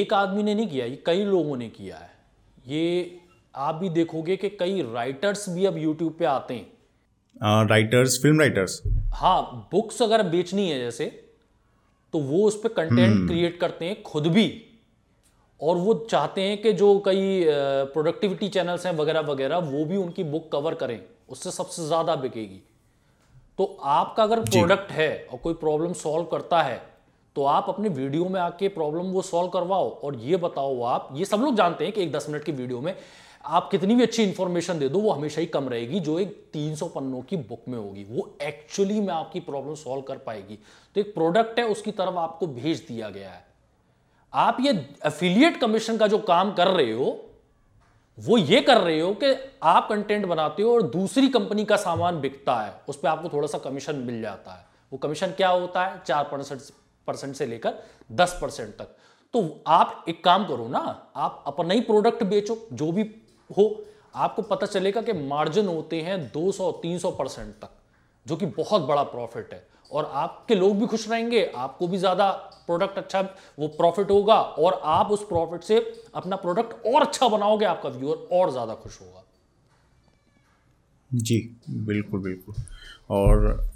एक 0.00 0.12
आदमी 0.14 0.42
ने 0.42 0.54
नहीं 0.54 0.66
किया 0.68 0.86
ये 0.86 1.02
कई 1.06 1.24
लोगों 1.26 1.56
ने 1.56 1.68
किया 1.70 1.96
है। 1.96 2.10
ये 2.68 3.18
आप 3.54 3.74
भी 3.74 3.88
देखोगे 3.90 4.36
कि 4.36 4.48
कई 4.60 4.82
राइटर्स 4.84 5.48
भी 5.48 5.64
अब 5.64 5.78
यूट्यूब 5.78 6.16
पे 6.18 6.24
आते 6.24 6.54
हैं। 6.54 7.66
राइटर्स 7.66 8.18
फ़िल्म 8.22 8.40
राइटर्स 8.40 8.80
हाँ 9.14 9.68
बुक्स 9.72 10.02
अगर 10.02 10.22
बेचनी 10.28 10.68
है 10.70 10.78
जैसे 10.78 11.06
तो 12.14 12.18
वो 12.20 12.46
उस 12.46 12.60
पर 12.62 12.68
कंटेंट 12.74 13.26
क्रिएट 13.28 13.58
करते 13.60 13.84
हैं 13.84 14.02
खुद 14.02 14.26
भी। 14.28 14.46
और 15.60 15.76
वो 15.76 15.94
चाहते 16.10 16.40
हैं 16.40 16.60
कि 16.62 16.72
जो 16.74 16.98
कई 17.00 17.44
प्रोडक्टिविटी 17.92 18.48
चैनल्स 18.48 18.86
हैं 18.86 18.92
वगैरह 18.94 19.20
वगैरह 19.22 19.58
वो 19.58 19.84
भी 19.84 19.96
उनकी 19.96 20.24
बुक 20.24 20.50
कवर 20.52 20.74
करें। 20.74 21.00
उससे 21.28 21.50
सबसे 21.50 21.86
ज़्यादा 21.86 22.16
बिकेगी। 22.16 22.60
तो 23.58 23.64
आपका 23.82 24.22
अगर 24.22 24.40
प्रोडक्ट 24.42 24.90
है 24.92 25.26
और 25.32 25.38
कोई 25.38 25.54
प्रॉब्लम 25.56 25.92
सॉल्व 25.94 26.24
करता 26.26 26.62
है 26.62 26.80
तो 27.36 27.44
आप 27.44 27.66
अपने 27.68 27.88
वीडियो 27.90 28.24
में 28.24 28.40
आके 28.40 28.68
प्रॉब्लम 28.70 29.06
वो 29.12 29.22
सॉल्व 29.24 29.48
करवाओ 29.50 29.88
और 29.90 30.16
ये 30.18 30.36
बताओ 30.38 30.82
आप। 30.84 31.08
ये 31.14 31.24
सब 31.24 31.40
लोग 31.40 31.56
जानते 31.56 31.84
हैं 31.84 31.92
कि 31.92 32.02
एक 32.02 32.12
दस 32.12 32.26
मिनट 32.28 32.44
की 32.44 32.52
वीडियो 32.52 32.80
में 32.80 32.94
आप 33.46 33.68
कितनी 33.70 33.94
भी 33.94 34.02
अच्छी 34.02 34.22
इंफॉर्मेशन 34.22 34.78
दे 34.78 34.88
दो, 34.88 34.98
वो 34.98 35.10
हमेशा 35.10 35.40
ही 35.40 35.46
कम 35.46 35.68
रहेगी, 35.68 36.00
जो 36.00 36.18
एक 36.18 36.50
300 36.52 36.88
पन्नों 36.88 37.22
की 37.22 37.36
बुक 37.36 37.62
में 37.68 37.78
होगी। 37.78 38.04
वो 38.04 38.36
एक्चुअली 38.42 39.00
में 39.00 39.12
आपकी 39.14 39.40
प्रॉब्लम 39.40 39.74
सॉल्व 39.74 40.02
कर 40.02 40.18
पाएगी। 40.18 40.58
तो 40.94 41.00
एक 41.00 41.14
प्रोडक्ट 41.14 41.58
है, 41.58 41.64
उसकी 41.64 41.90
तरफ़ 41.90 42.14
आपको 42.14 42.46
भेज 42.46 42.84
दिया 42.88 43.10
गया 43.10 43.30
है। 43.30 43.44
आप 44.34 44.56
ये 44.60 44.70
एफिलिएट 45.06 45.60
कमीशन 45.60 45.96
का 45.96 46.06
जो 46.06 46.18
काम 46.18 46.52
कर 46.52 46.68
रहे 46.68 46.92
हो, 46.92 47.22
वो 48.18 48.38
ये 48.38 48.60
कर 48.60 48.80
रहे 48.80 49.00
हो 49.00 49.12
कि 49.14 49.34
आप 49.62 49.88
कंटेंट 49.88 50.26
बनाते 50.26 50.62
हो 50.62 50.74
और 50.74 50.82
दूसरी 50.82 51.28
कंपनी 51.28 51.64
का 51.64 51.76
सामान 51.76 52.20
बिकता 52.20 52.60
है, 52.60 52.80
उस 52.88 52.96
पर 52.96 53.08
आपको 53.08 53.28
थोड़ा 53.28 53.48
सा 53.48 53.58
कमीशन 53.58 53.96
मिल 53.96 54.20
जाता 54.22 54.52
है। 54.52 54.66
वो 54.92 54.98
कमीशन 54.98 55.26
क्या 55.26 55.48
होता 55.48 55.84
है? 55.86 56.00
चार 56.06 56.24
परसेंट 57.08 57.34
से 57.34 57.46
लेकर 57.46 57.74
दस 58.12 58.38
परसेंट 58.42 58.76
तक। 58.76 58.96
तो 59.34 59.62
आप 59.66 60.04
एक 60.08 60.24
काम 60.24 60.46
करो 60.46 60.68
ना, 60.68 61.12
आप 61.16 61.44
अपना 61.46 61.74
ही 61.74 61.80
प्रोडक्ट 61.80 62.22
बेचो, 62.24 62.58
जो 62.72 62.90
भी 62.92 63.02
हो, 63.50 63.84
आपको 64.14 64.42
पता 64.42 64.66
चलेगा 64.66 65.02
कि 65.02 65.12
मार्जिन 65.12 65.66
होते 65.66 66.00
हैं 66.02 66.18
200-300 66.32 67.10
परसेंट 67.10 67.54
तक, 67.54 67.70
जो 68.26 68.36
कि 68.36 68.46
बहुत 68.46 68.82
बड़ा 68.82 69.02
प्रॉफिट 69.04 69.52
है। 69.52 69.66
और 69.92 70.10
आपके 70.14 70.54
लोग 70.54 70.78
भी 70.78 70.86
खुश 70.86 71.08
रहेंगे, 71.08 71.44
आपको 71.46 71.86
भी 71.88 71.98
ज़्यादा 71.98 72.30
प्रोडक्ट 72.66 72.98
अच्छा 72.98 73.20
वो 73.58 73.68
प्रॉफिट 73.68 74.10
होगा 74.10 74.34
और 74.34 74.80
आप 74.84 75.10
उस 75.10 75.22
प्रॉफिट 75.24 75.62
से 75.62 75.78
अपना 76.14 76.36
प्रोडक्ट 76.36 76.86
और 76.86 77.02
अच्छा 77.02 77.28
बनाओगे, 77.28 77.64
आपका 77.64 77.88
व्यूअर 77.88 78.36
और 78.36 78.50
ज़्यादा 78.50 78.74
खुश 78.74 79.00
होगा। 79.00 79.22
जी, 81.10 81.38
बिल्कुल 81.70 82.20
बिल्कुल। 82.20 82.54
और 83.10 83.68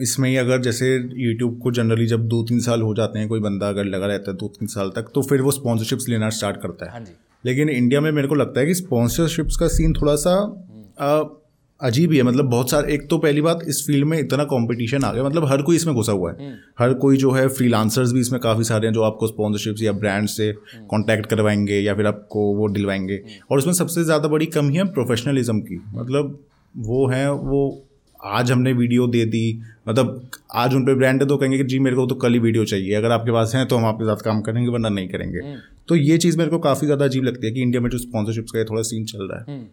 इसमें 0.00 0.28
ही 0.30 0.36
अगर 0.36 0.60
जैसे 0.62 0.94
यूट्यूब 1.16 1.58
को 1.58 1.70
जनरली 1.70 2.06
जब 2.06 2.26
दो 2.28 2.42
तीन 2.42 2.60
साल 2.60 2.82
हो 2.82 2.94
जाते 2.94 3.18
हैं 3.18 3.28
कोई 3.28 3.40
बंदा 3.40 3.68
अगर 3.68 3.84
लगा 3.84 4.06
रहता 4.06 4.30
है 4.30 4.36
दो 4.36 4.48
तीन 4.48 4.68
साल 4.68 4.90
तक 4.90 5.10
तो 5.14 5.22
फिर 5.22 5.42
वो 5.42 5.50
स्पॉन्सरशिप्स 5.50 6.08
लेना 6.08 6.30
स्टार्ट 6.30 6.56
करता 6.56 6.86
है। 6.86 6.92
हाँ 6.92 7.00
जी। 7.00 7.12
लेकिन 7.44 7.68
इंडिया 7.68 8.00
में 8.00 8.10
मेरे 8.12 8.28
को 8.28 8.34
लगता 8.34 8.60
है 8.60 8.66
कि 8.66 8.74
स्पॉन्सरशिप्स 8.74 9.56
का 9.56 9.68
सीन 9.68 9.92
थोड़ा 9.92 10.14
सा 10.16 10.36
आ, 11.00 11.22
अजीब 11.80 12.12
ही 12.12 12.18
है। 12.18 12.22
मतलब 12.22 12.44
बहुत 12.44 12.70
सारे 12.70 12.92
एक 12.94 13.06
तो 13.08 13.18
पहली 13.18 13.40
बात 13.40 13.60
इस 13.68 13.82
फ़ील्ड 13.86 14.04
में 14.04 14.18
इतना 14.18 14.44
कंपटीशन 14.44 15.04
आ 15.04 15.12
गया। 15.12 15.24
मतलब 15.24 15.44
हर 15.44 15.62
कोई 15.62 15.76
इसमें 15.76 15.94
घुसा 15.94 16.12
हुआ 16.12 16.30
है। 16.32 16.36
हम्म। 16.38 16.56
हर 16.78 16.94
कोई 16.94 17.16
जो 17.16 17.30
है 17.30 17.46
फ्रीलांसर्स 17.48 18.12
भी 18.12 18.20
इसमें 18.20 18.40
काफ़ी 18.40 18.64
सारे 18.64 18.86
हैं 18.86 18.94
जो 18.94 19.02
आपको 19.02 19.26
स्पॉन्सरशिप्स 19.26 19.82
या 19.82 19.92
ब्रांड 19.92 20.28
से 20.28 20.50
कांटेक्ट 20.52 21.26
करवाएँगे 21.26 21.80
या 21.80 21.94
फिर 21.94 22.06
आपको 22.06 22.44
वो 22.54 22.68
दिलवाएँगे। 22.68 23.14
हम्म। 23.14 23.44
और 23.50 23.58
उसमें 23.58 23.74
सबसे 23.74 24.04
ज़्यादा 24.04 24.28
बड़ी 24.28 24.46
कमी 24.46 24.76
है 24.76 24.84
प्रोफेशनलिज्म 24.84 25.60
की। 25.60 25.80
मतलब 25.94 26.38
वो 26.74 27.06
है 27.08 27.30
वो 27.32 27.60
आज 28.26 28.50
हमने 28.50 28.72
वीडियो 28.72 29.06
दे 29.06 29.24
दी। 29.26 29.62
मतलब 29.88 30.30
आज 30.54 30.74
उन 30.74 30.84
पर 30.86 30.94
ब्रांड 30.94 31.22
है 31.22 31.28
तो 31.28 31.36
कहेंगे 31.36 31.58
कि 31.58 31.64
जी 31.64 31.78
मेरे 31.78 31.96
को 31.96 32.06
तो 32.06 32.14
कल 32.16 32.32
ही 32.32 32.38
वीडियो 32.38 32.64
चाहिए। 32.64 32.94
अगर 32.94 33.10
आपके 33.10 33.32
पास 33.32 33.54
है 33.54 33.64
तो 33.66 33.76
हम 33.76 33.84
आपके 33.84 34.04
साथ 34.04 34.24
काम 34.24 34.40
करेंगे 34.42 34.70
वरना 34.70 34.88
नहीं 34.88 35.08
करेंगे। 35.08 35.38
हम्म। 35.38 35.58
तो 35.88 35.96
ये 35.96 36.18
चीज़ 36.18 36.38
मेरे 36.38 36.50
को 36.50 36.58
काफ़ी 36.60 36.86
ज़्यादा 36.86 37.04
अजीब 37.04 37.24
लगती 37.24 37.46
है 37.46 37.52
कि 37.52 37.62
इंडिया 37.62 37.82
में 37.82 37.88
जो 37.90 37.98
स्पॉन्सरशिप्स 37.98 38.52
का 38.52 38.64
थोड़ा 38.64 38.82
सीन 38.82 39.04
चल 39.04 39.28
रहा 39.28 39.40
है। 39.42 39.68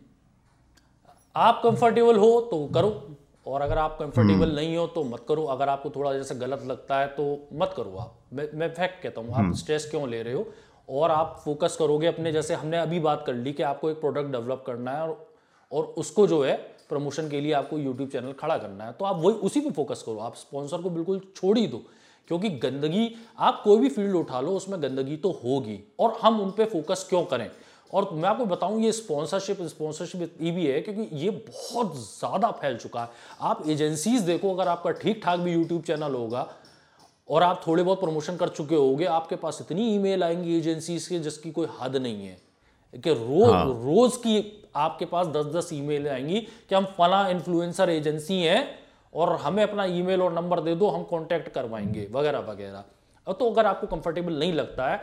आप 1.36 1.62
कंफर्टेबल 1.64 2.18
हो 2.18 2.40
तो 2.52 2.66
करो 2.74 3.18
और 3.46 3.62
अगर 3.62 3.78
आप 3.78 3.98
कंफर्टेबल 4.00 4.44
हम्म। 4.44 4.56
नहीं 4.56 4.76
हो 4.78 4.86
तो 4.88 5.04
मत 5.06 5.26
करो। 5.30 5.44
अगर 5.52 5.70
आपको 5.70 5.90
थोड़ा 5.90 6.14
जैसे 6.14 6.36
गलत 6.38 6.64
लगता 6.68 7.00
है 7.00 7.08
तो 7.10 7.26
मत 7.54 7.74
करो 7.78 7.98
आप। 7.98 8.20
मैं 8.34 8.48
मैं 8.56 8.70
फैक्ट 8.74 9.02
कहता 9.04 9.22
हूँ 9.22 9.34
आप 9.38 9.56
स्ट्रेस 9.56 9.82
हम्म। 9.84 9.92
क्यों 9.92 10.10
ले 10.12 10.22
रहे 10.24 10.34
हो? 10.34 10.46
और 10.90 11.12
आप 11.12 11.42
फोकस 11.46 11.76
करोगे 11.80 12.08
अपने 12.08 12.32
जैसे 12.32 12.54
हमने 12.54 12.78
अभी 12.78 13.00
बात 13.00 13.24
कर 13.28 13.34
ली 13.36 13.52
कि 13.54 13.64
आपको 13.64 13.90
एक 13.90 14.00
प्रोडक्ट 14.00 14.32
डेवलप 14.32 14.64
करना 14.68 14.92
है 14.92 15.02
और 15.02 15.26
और 15.72 15.84
उसको 15.98 16.26
जो 16.28 16.42
है 16.44 16.56
प्रमोशन 16.94 17.30
के 17.30 17.42
लिए 17.42 17.54
आपको 17.56 17.78
यूट्यूब 17.80 18.10
चैनल 18.10 18.34
खड़ा 18.40 18.58
करना 18.58 18.86
है 18.86 18.94
तो 18.94 19.06
आप 19.06 19.20
वही 19.20 19.36
उसी 19.42 19.62
पे 19.62 19.72
फोकस 19.72 20.04
करो। 20.06 20.20
आप 20.20 20.36
स्पॉन्सर 20.38 20.82
को 20.82 20.90
बिल्कुल 20.92 21.22
छोड़ 21.36 21.58
ही 21.58 21.68
दो 21.68 21.82
क्योंकि 22.28 22.50
गंदगी 22.62 23.10
आप 23.40 23.62
कोई 23.64 23.80
भी 23.80 23.90
फ़ील्ड 23.90 24.16
उठा 24.16 24.42
लो 24.42 24.52
उसमें 24.58 24.82
गंदगी 24.82 25.18
तो 25.18 25.32
होगी 25.44 25.80
और 26.00 26.18
हम 26.22 26.40
उन 26.42 26.52
पर 26.52 26.66
फोकस 26.68 27.06
क्यों 27.10 27.24
करें? 27.26 27.50
और 27.94 28.10
मैं 28.14 28.30
आपको 28.30 28.46
बताऊँ 28.46 28.82
ये 28.82 28.92
स्पॉन्सरशिप 28.92 29.62
स्पॉन्सरशिप 29.64 30.22
ये 30.42 30.52
भी 30.52 30.66
है 30.68 30.80
क्योंकि 30.82 31.16
ये 31.16 31.30
बहुत 31.32 31.96
ज़्यादा 31.98 32.52
फैल 32.54 32.78
चुका 32.78 33.02
है। 33.02 33.10
आप 33.42 33.64
एजेंसीज 33.70 34.22
देखो 34.24 34.54
अगर 34.54 34.68
आपका 34.68 34.92
ठीक 34.94 35.22
ठाक 35.24 35.40
भी 35.40 35.52
यूट्यूब 35.54 35.82
चैनल 35.82 36.14
होगा 36.14 36.48
और 37.30 37.44
आप 37.44 37.62
थोड़े 37.68 37.84
बहुत 37.84 38.00
प्रमोशन 38.00 38.38
कर 38.38 38.50
चुके 38.50 38.76
होगे 38.76 39.06
आपके 39.12 39.36
पास 39.36 39.60
इतनी 39.62 39.94
ईमेल 39.96 40.24
आएँगी 40.24 40.58
एजेंसीज 40.58 41.08
के 41.08 41.20
जिसकी 41.20 41.52
कोई 41.52 41.68
हद 41.82 41.96
नहीं 41.98 42.26
है 42.26 42.38
कि 42.94 43.10
रोज 43.12 43.52
हाँ। 43.52 43.66
रोज 43.66 44.18
की 44.18 44.40
आपके 44.76 45.06
पास 45.06 45.28
दस 45.28 45.46
दस 45.56 45.70
ईमेल 45.74 46.08
आएँगी 46.10 46.40
कि 46.70 46.76
हम 46.76 46.86
फला 46.98 47.28
इन्फ्लुएंसर 47.30 47.90
एजेंसी 47.90 48.42
हैं 48.42 48.68
और 49.14 49.36
हमें 49.38 49.64
अपना 49.64 49.86
ईमेल 49.86 50.22
और 50.22 50.34
नंबर 50.34 50.60
दे 50.60 50.76
दो, 50.76 50.88
हम 50.88 51.04
कॉन्टैक्ट 51.04 51.50
करवाएँगे, 51.50 52.08
वगैरह 52.12 52.40
वगैरह। 52.42 53.34
तो 53.34 53.50
अगर 53.52 53.66
आपको 53.66 53.88
कंफर्टेबल 53.88 54.40
नहीं 54.40 54.54
लगता 54.54 54.92
है 54.92 55.02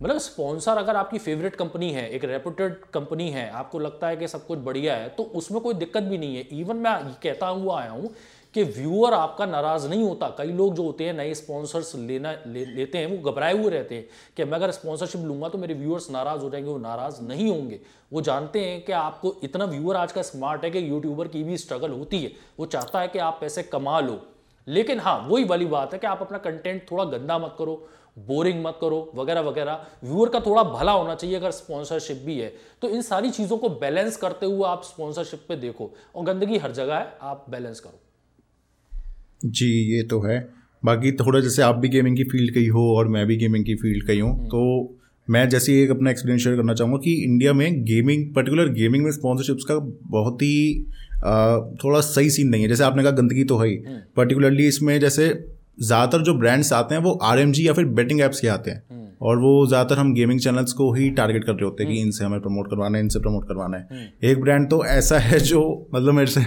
मतलब 0.00 0.18
स्पॉन्सर 0.18 0.76
अगर 0.76 0.96
आपकी 0.96 1.18
फेवरेट 1.18 1.54
कंपनी 1.56 1.90
है, 1.92 2.08
एक 2.08 2.24
रेपुटेड 2.24 2.74
कंपनी 2.94 3.28
है, 3.30 3.48
आपको 3.50 3.78
लगता 3.78 4.08
है 4.08 4.16
कि 4.16 4.28
सब 4.28 4.46
कुछ 4.46 4.58
बढ़िया 4.60 4.96
है 4.96 5.08
तो 5.08 5.22
उसमें 5.22 5.60
कोई 5.60 5.74
दिक्कत 5.74 6.02
भी 6.02 6.18
नहीं 6.18 6.36
है। 6.36 6.42
इवन 6.52 6.76
मैं 6.76 7.14
कहता 7.22 7.46
हुआ 7.46 7.80
आया 7.80 7.90
हूँ 7.90 8.10
कि 8.54 8.62
व्यूअर 8.62 9.14
आपका 9.14 9.46
नाराज़ 9.46 9.88
नहीं 9.88 10.02
होता। 10.02 10.28
कई 10.38 10.46
लोग 10.46 10.74
जो 10.74 10.82
होते 10.82 11.04
हैं 11.04 11.12
नए 11.12 11.34
स्पॉन्सर्स 11.34 11.94
लेना 11.94 12.32
ले, 12.46 12.64
लेते 12.64 12.98
हैं 12.98 13.06
वो 13.06 13.30
घबराए 13.32 13.52
हुए 13.52 13.70
रहते 13.70 13.94
हैं 13.94 14.08
कि 14.36 14.44
मैं 14.44 14.52
अगर 14.52 14.70
स्पॉन्सरशिप 14.70 15.20
लूँगा 15.20 15.48
तो 15.48 15.58
मेरे 15.58 15.74
व्यूअर्स 15.74 16.10
नाराज़ 16.10 16.40
हो 16.40 16.50
जाएँगे 16.50 16.70
वो 16.70 16.78
नाराज़ 16.78 17.22
नहीं 17.22 17.50
होंगे। 17.50 17.80
वो 18.12 18.20
जानते 18.20 18.60
हैं 18.60 18.84
कि 18.84 18.92
आपको 18.92 19.34
इतना 19.44 19.64
व्यूअर 19.64 19.96
आज 19.96 20.12
का 20.12 20.22
स्मार्ट 20.22 20.64
है 20.64 20.70
कि 20.70 20.90
यूट्यूबर 20.90 21.28
की 21.28 21.44
भी 21.44 21.56
स्ट्रगल 21.56 21.90
होती 21.90 22.22
है। 22.22 22.32
वो 22.58 22.66
चाहता 22.66 23.00
है 23.00 23.08
कि 23.08 23.18
आप 23.18 23.38
पैसे 23.40 23.62
कमा 23.62 24.00
लो। 24.00 24.20
लेकिन 24.68 25.00
हाँ 25.00 25.18
वही 25.28 25.44
वाली 25.44 25.66
बात 25.66 25.92
है 25.92 25.98
कि 25.98 26.06
आप 26.06 26.20
अपना 26.20 26.38
कंटेंट 26.38 26.90
थोड़ा 26.90 27.04
गंदा 27.04 27.38
मत 27.38 27.54
करो 27.58 27.88
बोरिंग 28.18 28.64
मत 28.64 28.78
करो 28.80 29.12
वगैरह 29.14 29.40
वगैरह। 29.40 29.86
व्यूअर 30.04 30.28
का 30.28 30.40
थोड़ा 30.40 30.62
भला 30.62 30.92
होना 30.92 31.14
चाहिए 31.14 31.36
अगर 31.36 31.50
स्पॉन्सरशिप 31.50 32.16
भी 32.16 32.38
है। 32.40 32.52
तो 32.82 32.88
इन 32.88 33.02
सारी 33.02 33.30
चीज़ों 33.30 33.58
को 33.58 33.68
बैलेंस 33.68 34.16
करते 34.16 34.46
हुए 34.46 34.68
आप 34.68 34.82
स्पॉन्सरशिप 34.82 35.44
पे 35.48 35.56
देखो। 35.56 35.90
और 36.16 36.24
गंदगी 36.24 36.58
हर 36.58 36.72
जगह 36.72 36.96
है 36.96 37.18
आप 37.22 37.46
बैलेंस 37.50 37.80
करो। 37.80 38.07
जी 39.40 39.66
ये 39.92 40.02
तो 40.02 40.20
है। 40.20 40.38
बाकी 40.82 41.12
थोड़ा 41.14 41.40
जैसे 41.40 41.62
आप 41.62 41.76
भी 41.76 41.88
गेमिंग 41.88 42.16
की 42.16 42.24
फ़ील्ड 42.24 42.54
कही 42.54 42.66
हो 42.66 42.82
और 42.96 43.08
मैं 43.08 43.26
भी 43.26 43.36
गेमिंग 43.36 43.64
की 43.64 43.74
फ़ील्ड 43.74 44.06
कही 44.06 44.18
हूँ 44.18 44.46
तो 44.46 44.60
मैं 45.28 45.48
जैसे 45.48 45.82
एक 45.82 45.90
अपना 45.90 46.10
एक्सपीरियंस 46.10 46.42
शेयर 46.42 46.56
करना 46.56 46.74
चाहूँगा 46.74 46.98
कि 46.98 47.12
इंडिया 47.24 47.52
में 47.52 47.82
गेमिंग 47.84 48.24
पर्टिकुलर 48.34 48.68
गेमिंग 48.72 49.04
में 49.04 49.10
स्पॉन्सरशिप्स 49.12 49.64
का 49.64 49.74
बहुत 50.10 50.42
ही 50.42 50.84
थोड़ा 51.82 52.00
सही 52.00 52.30
सीन 52.30 52.48
नहीं 52.48 52.62
है। 52.62 52.68
जैसे 52.68 52.84
आपने 52.84 53.02
कहा 53.02 53.12
गंदगी 53.12 53.44
तो 53.44 53.58
है 53.58 53.68
ही। 53.68 53.76
पर्टिकुलरली 54.16 54.62
हम्म। 54.62 54.68
इसमें 54.68 54.98
जैसे 55.00 55.28
ज़्यादातर 55.80 56.22
जो 56.22 56.34
ब्रांड्स 56.34 56.72
आते 56.72 56.94
हैं 56.94 57.02
वो 57.02 57.12
आरएमजी 57.24 57.66
या 57.66 57.72
फिर 57.72 57.84
बेटिंग 57.96 58.20
ऐप्स 58.20 58.40
के 58.40 58.48
आते 58.48 58.70
हैं। 58.70 58.82
हम्म। 58.90 58.97
और 59.20 59.38
वो 59.38 59.66
ज़्यादातर 59.66 59.98
हम 59.98 60.12
गेमिंग 60.14 60.40
चैनल्स 60.40 60.72
को 60.72 60.92
ही 60.94 61.08
टारगेट 61.10 61.44
कर 61.44 61.52
रहे 61.52 61.64
होते 61.64 61.82
हैं 61.82 61.92
कि 61.92 61.98
हम्म। 61.98 62.06
इनसे 62.06 62.24
हमें 62.24 62.40
प्रमोट 62.40 62.70
करवाना 62.70 62.98
है 62.98 63.04
इनसे 63.04 63.20
प्रमोट 63.20 63.48
करवाना 63.48 63.76
है। 63.76 63.88
हम्म। 63.90 64.28
एक 64.28 64.40
ब्रांड 64.40 64.68
तो 64.70 64.84
ऐसा 64.84 65.18
है 65.18 65.38
जो 65.40 65.62
मतलब 65.94 66.14
मेरे 66.14 66.30
से 66.30 66.40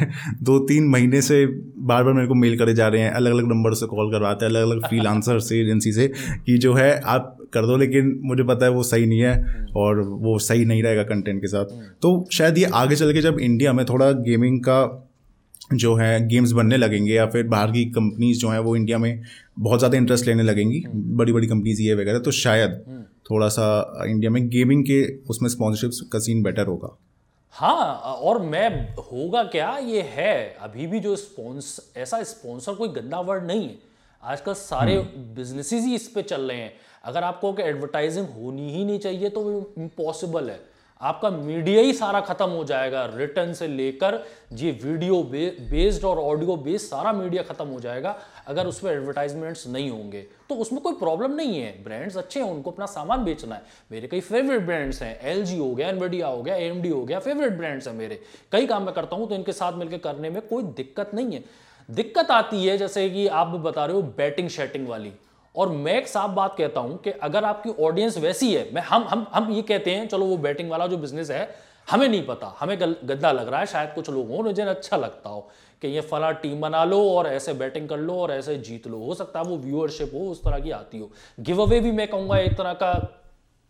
दो 0.43 0.59
तीन 0.59 0.87
महीने 0.87 1.21
से 1.21 1.45
बार 1.45 2.03
बार 2.03 2.13
मेरे 2.13 2.27
को 2.27 2.35
मेल 2.35 2.57
करे 2.57 2.73
जा 2.73 2.87
रहे 2.87 3.01
हैं 3.01 3.11
अलग 3.11 3.31
अलग 3.31 3.47
नंबर 3.47 3.73
से 3.73 3.85
कॉल 3.85 4.11
करवाते 4.11 4.45
हैं 4.45 4.51
अलग 4.51 4.61
अलग 4.61 4.87
फ्री 4.87 5.05
आंसर 5.05 5.39
से 5.39 5.59
एजेंसी 5.61 5.91
से 5.91 6.07
कि 6.45 6.57
जो 6.57 6.73
है 6.73 6.99
आप 7.05 7.37
कर 7.53 7.65
दो 7.65 7.77
लेकिन 7.77 8.19
मुझे 8.23 8.43
पता 8.43 8.65
है 8.65 8.71
वो 8.71 8.83
सही 8.83 9.05
नहीं 9.05 9.19
है 9.19 9.67
और 9.77 9.99
वो 10.01 10.37
सही 10.39 10.65
नहीं 10.65 10.83
रहेगा 10.83 11.03
कंटेंट 11.03 11.41
के 11.41 11.47
साथ। 11.47 11.65
तो 12.01 12.27
शायद 12.31 12.57
ये 12.57 12.65
आगे 12.73 12.95
चल 12.95 13.13
के 13.13 13.21
जब 13.21 13.39
इंडिया 13.39 13.73
में 13.73 13.85
थोड़ा 13.85 14.11
गेमिंग 14.11 14.59
का 14.59 14.83
जो 15.69 15.93
है 15.95 16.27
गेम्स 16.27 16.51
बनने 16.51 16.77
लगेंगे 16.77 17.13
या 17.13 17.25
फिर 17.25 17.43
बाहर 17.47 17.71
की 17.71 17.83
कंपनीज़ 17.91 18.39
जो 18.39 18.49
हैं 18.49 18.59
वो 18.59 18.75
इंडिया 18.75 18.97
में 18.97 19.23
बहुत 19.59 19.79
ज़्यादा 19.79 19.97
इंटरेस्ट 19.97 20.27
लेने 20.27 20.43
लगेंगी 20.43 20.83
बड़ी 20.87 21.33
बड़ी 21.33 21.47
कंपनीज़ 21.47 21.81
ये 21.81 21.93
वगैरह 21.95 22.19
तो 22.19 22.31
शायद 22.31 22.81
थोड़ा 23.29 23.47
सा 23.49 23.67
इंडिया 24.05 24.31
में 24.31 24.47
गेमिंग 24.49 24.83
के 24.83 25.01
उसमें 25.29 25.49
स्पॉन्सरशिप 25.49 26.09
का 26.13 26.19
सीन 26.19 26.43
बेटर 26.43 26.67
होगा। 26.67 26.95
हाँ 27.55 27.85
और 28.21 28.41
मैं 28.41 28.69
होगा 29.01 29.43
क्या 29.43 29.77
ये 29.77 30.01
है 30.09 30.35
अभी 30.61 30.87
भी 30.87 30.99
जो 30.99 31.15
स्पॉन्स 31.15 31.79
ऐसा 31.97 32.21
स्पॉन्सर 32.23 32.73
कोई 32.73 32.89
गंदा 32.89 33.19
वर्ड 33.19 33.45
नहीं 33.47 33.67
है। 33.67 33.77
आजकल 34.23 34.53
सारे 34.53 34.97
बिजनेसेस 35.35 35.73
हम्म। 35.73 35.89
ही 35.89 35.95
इस 35.95 36.07
पे 36.07 36.21
चल 36.23 36.41
रहे 36.41 36.57
हैं। 36.57 36.73
अगर 37.03 37.23
आपको 37.23 37.55
एडवर्टाइजिंग 37.59 38.27
होनी 38.27 38.71
ही 38.71 38.83
नहीं 38.85 38.99
चाहिए 38.99 39.29
तो 39.29 39.73
इम्पॉसिबल 39.77 40.49
है। 40.49 40.59
आपका 41.01 41.29
मीडिया 41.29 41.81
ही 41.81 41.93
सारा 41.93 42.19
खत्म 42.21 42.49
हो 42.49 42.63
जाएगा। 42.63 43.05
रिटर्न 43.13 43.53
से 43.53 43.67
लेकर 43.67 44.23
ये 44.53 44.71
वीडियो 44.83 45.21
बे, 45.23 45.45
बेस्ड 45.61 46.05
और 46.05 46.19
ऑडियो 46.19 46.55
बेस्ड 46.57 46.85
सारा 46.87 47.13
मीडिया 47.13 47.43
खत्म 47.43 47.67
हो 47.67 47.79
जाएगा 47.79 48.15
अगर 48.47 48.67
उसमें 48.67 48.91
एडवर्टाइजमेंट्स 48.91 49.67
नहीं 49.67 49.89
होंगे। 49.89 50.21
तो 50.49 50.55
उसमें 50.55 50.81
कोई 50.81 50.93
प्रॉब्लम 50.93 51.31
नहीं 51.31 51.59
है। 51.59 51.71
ब्रांड्स 51.83 52.17
अच्छे 52.17 52.39
हैं 52.39 52.49
उनको 52.49 52.71
अपना 52.71 52.85
सामान 52.87 53.23
बेचना 53.23 53.55
है। 53.55 53.61
मेरे 53.91 54.07
कई 54.07 54.19
फेवरेट 54.21 54.61
ब्रांड्स 54.61 55.01
हैं। 55.01 55.19
एलजी 55.21 55.57
हो 55.57 55.73
गया 55.75 55.87
एनवीडिया 55.89 56.27
हो 56.27 56.41
गया 56.43 56.55
एम 56.57 56.83
हो 56.83 57.03
गया 57.03 57.19
फेवरेट 57.19 57.53
ब्रांड्स 57.53 57.87
हैं 57.87 57.95
मेरे। 57.95 58.21
कई 58.51 58.67
काम 58.67 58.83
मैं 58.83 58.93
करता 58.93 59.15
हूँ 59.15 59.27
तो 59.29 59.35
इनके 59.35 59.53
साथ 59.53 59.73
मिलकर 59.73 59.97
करने 60.03 60.29
में 60.29 60.41
कोई 60.41 60.63
दिक्कत 60.63 61.11
नहीं 61.13 61.33
है। 61.33 61.43
दिक्कत 61.89 62.31
आती 62.31 62.65
है 62.65 62.77
जैसे 62.77 63.09
कि 63.09 63.27
आप 63.27 63.47
बता 63.59 63.85
रहे 63.85 63.95
हो 63.95 64.01
बैटिंग 64.17 64.49
शेटिंग 64.49 64.87
वाली। 64.87 65.11
और 65.55 65.69
मैं 65.69 65.93
एक 65.93 66.07
साफ़ 66.07 66.31
बात 66.31 66.55
कहता 66.57 66.79
हूँ 66.79 66.97
कि 66.97 67.11
अगर 67.11 67.43
आपकी 67.43 67.69
ऑडियंस 67.79 68.17
वैसी 68.17 68.53
है, 68.53 68.69
मैं 68.73 68.81
हम 68.81 69.03
हम 69.03 69.25
हम 69.33 69.51
ये 69.51 69.61
कहते 69.63 69.91
हैं, 69.91 70.07
चलो 70.07 70.25
वो 70.25 70.37
बैटिंग 70.39 70.69
वाला 70.71 70.87
जो 70.87 70.97
बिज़नेस 70.97 71.31
है, 71.31 71.49
हमें 71.87 72.07
नहीं 72.07 72.25
पता, 72.25 72.55
हमें 72.59 72.77
गद्दा 72.79 73.31
लग 73.31 73.47
रहा 73.47 73.59
है, 73.59 73.65
शायद 73.65 73.89
कुछ 73.95 74.09
लोग 74.09 74.47
जिन्हें 74.47 74.73
अच्छा 74.75 74.97
लगता 74.97 75.29
हो 75.29 75.49
कि 75.81 75.87
ये 75.87 76.01
फला 76.01 76.31
टीम 76.33 76.59
बना 76.61 76.83
लो 76.85 77.01
और 77.09 77.27
ऐसे 77.27 77.53
बैटिंग 77.53 77.87
कर 77.89 77.97
लो 77.99 78.15
और 78.15 78.31
ऐसे 78.31 78.55
जीत 78.59 78.87
लो, 78.87 78.97
हो 78.97 79.13
सकता 79.13 79.39
है 79.39 79.45
वो 79.45 79.57
व्यूअरशिप 79.57 80.11
हो, 80.13 80.19
उस 80.31 80.43
तरह 80.43 80.59
की 80.59 80.71
आती 80.71 80.99
हो। 80.99 81.09
गिव 81.39 81.61
अवे 81.61 81.79
भी 81.79 81.91
मैं 81.91 82.07
कहूँगा 82.07 82.37
एक 82.39 82.57
तरह 82.57 82.73
का 82.73 82.93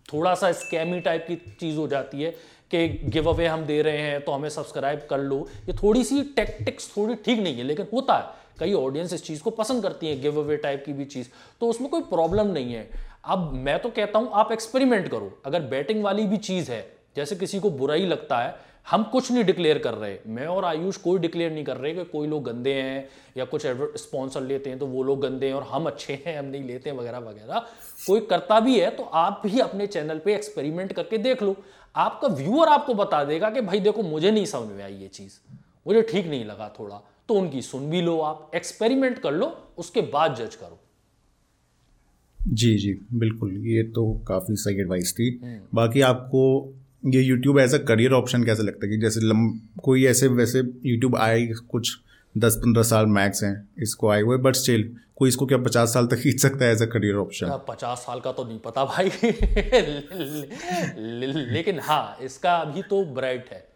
थोड़ा 0.05 0.33
सा 0.35 0.51
स्कैमी 0.51 0.99
टाइप 0.99 1.25
की 1.27 1.35
चीज़ 1.59 1.77
हो 1.77 1.87
जाती 1.87 2.21
है 2.21 2.31
कि 2.71 2.87
गिव 3.05 3.29
अवे 3.29 3.47
हम 3.47 3.65
दे 3.65 3.81
रहे 3.81 3.97
हैं 3.97 4.21
तो 4.21 4.31
हमें 4.31 4.49
सब्सक्राइब 4.49 5.05
कर 5.09 5.19
लो। 5.19 5.37
ये 5.67 5.73
थोड़ी 5.73 6.03
सी 6.03 6.21
टेक्टिक्स 6.35 6.91
थोड़ी 6.97 7.15
ठीक 7.15 7.39
नहीं 7.39 7.57
है, 7.57 7.63
लेकिन 7.63 7.87
होता 7.93 8.17
है। 8.17 8.39
कई 8.59 8.73
ऑडियंस 8.73 9.13
इस 9.13 9.25
चीज़ 9.25 9.41
को 9.41 9.49
पसंद 9.49 9.83
करती 9.83 10.07
है 10.07 10.19
गिव 10.21 10.39
अवे 10.39 10.57
टाइप 10.57 10.83
की 10.85 10.93
भी 10.93 11.05
चीज़। 11.05 11.27
तो 11.61 11.67
उसमें 11.67 11.89
कोई 11.89 12.01
प्रॉब्लम 12.01 12.47
नहीं 12.47 12.73
है। 12.73 12.89
अब 13.25 13.51
मैं 13.53 13.79
तो 13.79 13.89
कहता 13.89 14.19
हूँ, 14.19 14.29
आप 14.33 14.51
एक्सपेरिमेंट 14.51 15.07
करो। 15.07 15.41
अगर 15.45 15.61
बैटिंग 15.61 16.03
वाली 16.03 16.25
भी 16.25 16.37
चीज़ 16.37 16.71
है, 16.71 16.93
जैसे 17.15 17.35
किसी 17.35 17.59
को 17.59 17.69
बुरा 17.69 17.95
ही 17.95 18.05
लगता 18.05 18.37
है, 18.37 18.55
हम 18.91 19.03
कुछ 19.03 19.31
नहीं 19.31 19.43
डिक्लेयर 19.43 19.77
कर 19.77 19.93
रहे। 19.93 20.17
मैं 20.27 20.45
और 20.45 20.65
आयुष 20.65 20.97
कोई 20.97 21.19
डिक्लेयर 21.19 21.51
नहीं 21.51 21.63
कर 21.63 21.77
रहे 21.77 21.93
कि 21.93 22.03
कोई 22.03 22.27
लोग 22.27 22.43
गंदे 22.43 22.73
हैं 22.73 23.09
या 23.37 23.45
कुछ 23.45 23.65
स्पॉन्सर 23.97 24.41
लेते 24.41 24.69
हैं 24.69 24.79
तो 24.79 24.85
वो 24.85 25.03
लोग 25.03 25.21
गंदे 25.21 25.47
हैं 25.47 25.53
और 25.53 25.63
हम 25.63 25.85
अच्छे 25.85 26.23
हैं, 26.25 26.37
हम 26.39 26.45
नहीं 26.45 26.63
लेते 26.63 26.89
हैं 26.89 26.97
वगैरह 26.97 27.17
वगैरह। 27.17 27.59
कोई 28.07 28.19
करता 28.19 28.59
भी 28.59 28.79
है 28.79 28.89
तो 28.89 29.03
आप 29.03 29.41
भी 29.45 29.59
अपने 29.59 29.87
चैनल 29.87 30.19
पे 30.19 30.35
एक्सपेरिमेंट 30.35 30.93
करके 30.93 31.17
देख 31.17 31.43
लो। 31.43 31.55
आपका 31.95 32.27
व्यूअर 32.27 32.67
आपको 32.67 32.93
बता 32.93 33.23
देगा 33.23 33.49
कि, 33.49 33.61
भाई 33.61 33.79
देखो, 33.79 34.03
मुझे 34.03 34.31
नहीं 34.31 34.45
समझ 34.45 34.71
में 34.71 34.83
आई 34.83 34.93
ये 34.93 35.07
चीज़। 35.07 35.39
मुझे 35.87 36.01
ठीक 36.01 36.27
नहीं 36.27 36.45
लगा 36.45 36.73
थोड़ा। 36.79 37.01
तो 37.29 37.33
उनकी 37.33 37.61
सुन 37.61 37.89
भी 37.89 38.01
लो 38.01 38.19
आप 38.21 38.51
एक्सपेरिमेंट 38.55 39.19
कर 39.19 39.31
लो 39.31 39.73
उसके 39.77 40.01
बाद 40.13 40.35
जज 40.35 40.55
करो। 40.55 40.79
जी 42.39 42.77
जी 42.77 42.99
बिल्कुल 43.13 43.57
ये 43.67 43.83
तो 43.95 44.23
काफ़ी 44.27 44.55
सही 44.55 44.81
एडवाइस 44.81 45.13
थी। 45.13 45.39
हम्म। 45.43 45.59
बाकी 45.73 46.01
आपको 46.01 46.73
ये 47.05 47.21
YouTube 47.21 47.59
as 47.59 47.75
a 47.75 47.85
career 47.85 48.13
option 48.13 48.43
कैसे 48.43 48.63
लगता 48.63 48.85
है 48.85 48.91
कि 48.91 48.97
जैसे 49.01 49.21
लम 49.21 49.59
कोई 49.83 50.05
ऐसे 50.05 50.29
वैसे 50.29 50.63
यूट्यूब 50.85 51.17
आए 51.17 51.47
कुछ 51.69 51.99
दस 52.35 52.55
पंद्रह 52.55 52.83
साल 52.83 53.05
मैक्स 53.05 53.43
हैं 53.43 53.69
इसको 53.83 54.09
आए 54.09 54.21
हुए 54.21 54.37
बट 54.37 54.55
स्टिल 54.55 54.97
कोई 55.15 55.29
इसको 55.29 55.45
क्या 55.45 55.57
पचास 55.57 55.93
साल 55.93 56.07
तक 56.07 56.15
खींच 56.15 56.41
सकता 56.41 56.65
है 56.65 56.71
एज 56.71 56.81
अ 56.81 56.85
करियर 56.85 57.15
ऑप्शन 57.15 57.59
पचास 57.67 57.99
साल 57.99 58.19
का 58.19 58.31
तो 58.31 58.43
नहीं 58.43 58.59
पता 58.59 58.85
भाई। 58.85 59.09
लेकिन 61.53 61.79
हाँ 61.79 62.17
इसका 62.23 62.57
अभी 62.57 62.81
तो 62.81 63.13
ब्राइट 63.13 63.45
है। 63.51 63.70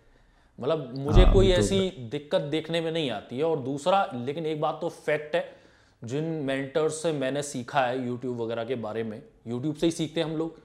मतलब 0.60 0.98
मुझे 0.98 1.22
हाँ, 1.24 1.34
कोई 1.34 1.50
ऐसी 1.50 1.90
दिक्कत 2.12 2.42
देखने 2.42 2.82
में 2.82 2.92
नहीं 2.92 3.10
आती 3.12 3.38
है। 3.38 3.44
और 3.44 3.60
दूसरा 3.60 4.12
लेकिन 4.16 4.46
एक 4.46 4.62
बात 4.62 4.78
तो 4.82 4.90
फैक्ट 4.90 5.36
है 5.36 5.56
जिन 6.04 6.24
मेंटर्स 6.24 7.02
से 7.02 7.12
मैंने 7.12 7.42
सीखा 7.42 7.86
है 7.86 8.06
यूट्यूब 8.08 8.42
वगैरह 8.42 8.64
के 8.64 8.76
बारे 8.76 9.04
में 9.04 9.22
यूट्यूब 9.48 9.76
से 9.76 9.88
ही 9.88 9.92
सीखते 9.92 10.22
हैं 10.22 10.28
हम 10.28 10.38
लोग। 10.38 10.60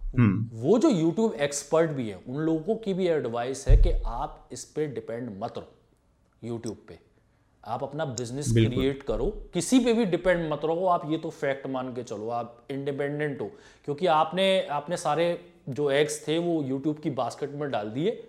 हम्म। 0.00 0.48
वो 0.52 0.78
जो 0.78 0.88
यूट्यूब 0.88 1.34
एक्सपर्ट 1.34 1.90
भी 1.90 2.08
है 2.08 2.20
उन 2.28 2.36
लोगों 2.36 2.76
की 2.76 2.94
भी 2.94 3.08
एडवाइस 3.08 3.68
है 3.68 3.76
कि 3.76 3.92
आप 4.06 4.48
इस 4.52 4.64
पर 4.64 4.86
डिपेंड 4.86 5.30
मत 5.42 5.58
रहो 5.58 5.72
यूट्यूब 6.44 6.76
पे। 6.88 6.98
आप 7.64 7.82
अपना 7.82 8.04
बिज़नेस 8.04 8.52
क्रिएट 8.52 9.02
करो। 9.02 9.26
किसी 9.54 9.78
पे 9.80 9.92
भी 9.92 10.04
डिपेंड 10.04 10.52
मत 10.52 10.60
रहो। 10.64 10.86
आप 10.86 11.10
ये 11.10 11.18
तो 11.18 11.30
फैक्ट 11.30 11.66
मान 11.66 11.94
के 11.94 12.02
चलो 12.02 12.28
आप 12.28 12.66
इंडिपेंडेंट 12.70 13.40
हो। 13.40 13.50
क्योंकि 13.84 14.06
आपने 14.06 14.66
आपने 14.66 14.96
सारे 14.96 15.40
जो 15.68 15.90
एग्स 15.90 16.28
थे 16.28 16.38
वो 16.38 16.62
यूट्यूब 16.62 16.98
की 16.98 17.10
बास्केट 17.10 17.50
में 17.50 17.70
डाल 17.70 17.90
दिए। 17.90 18.28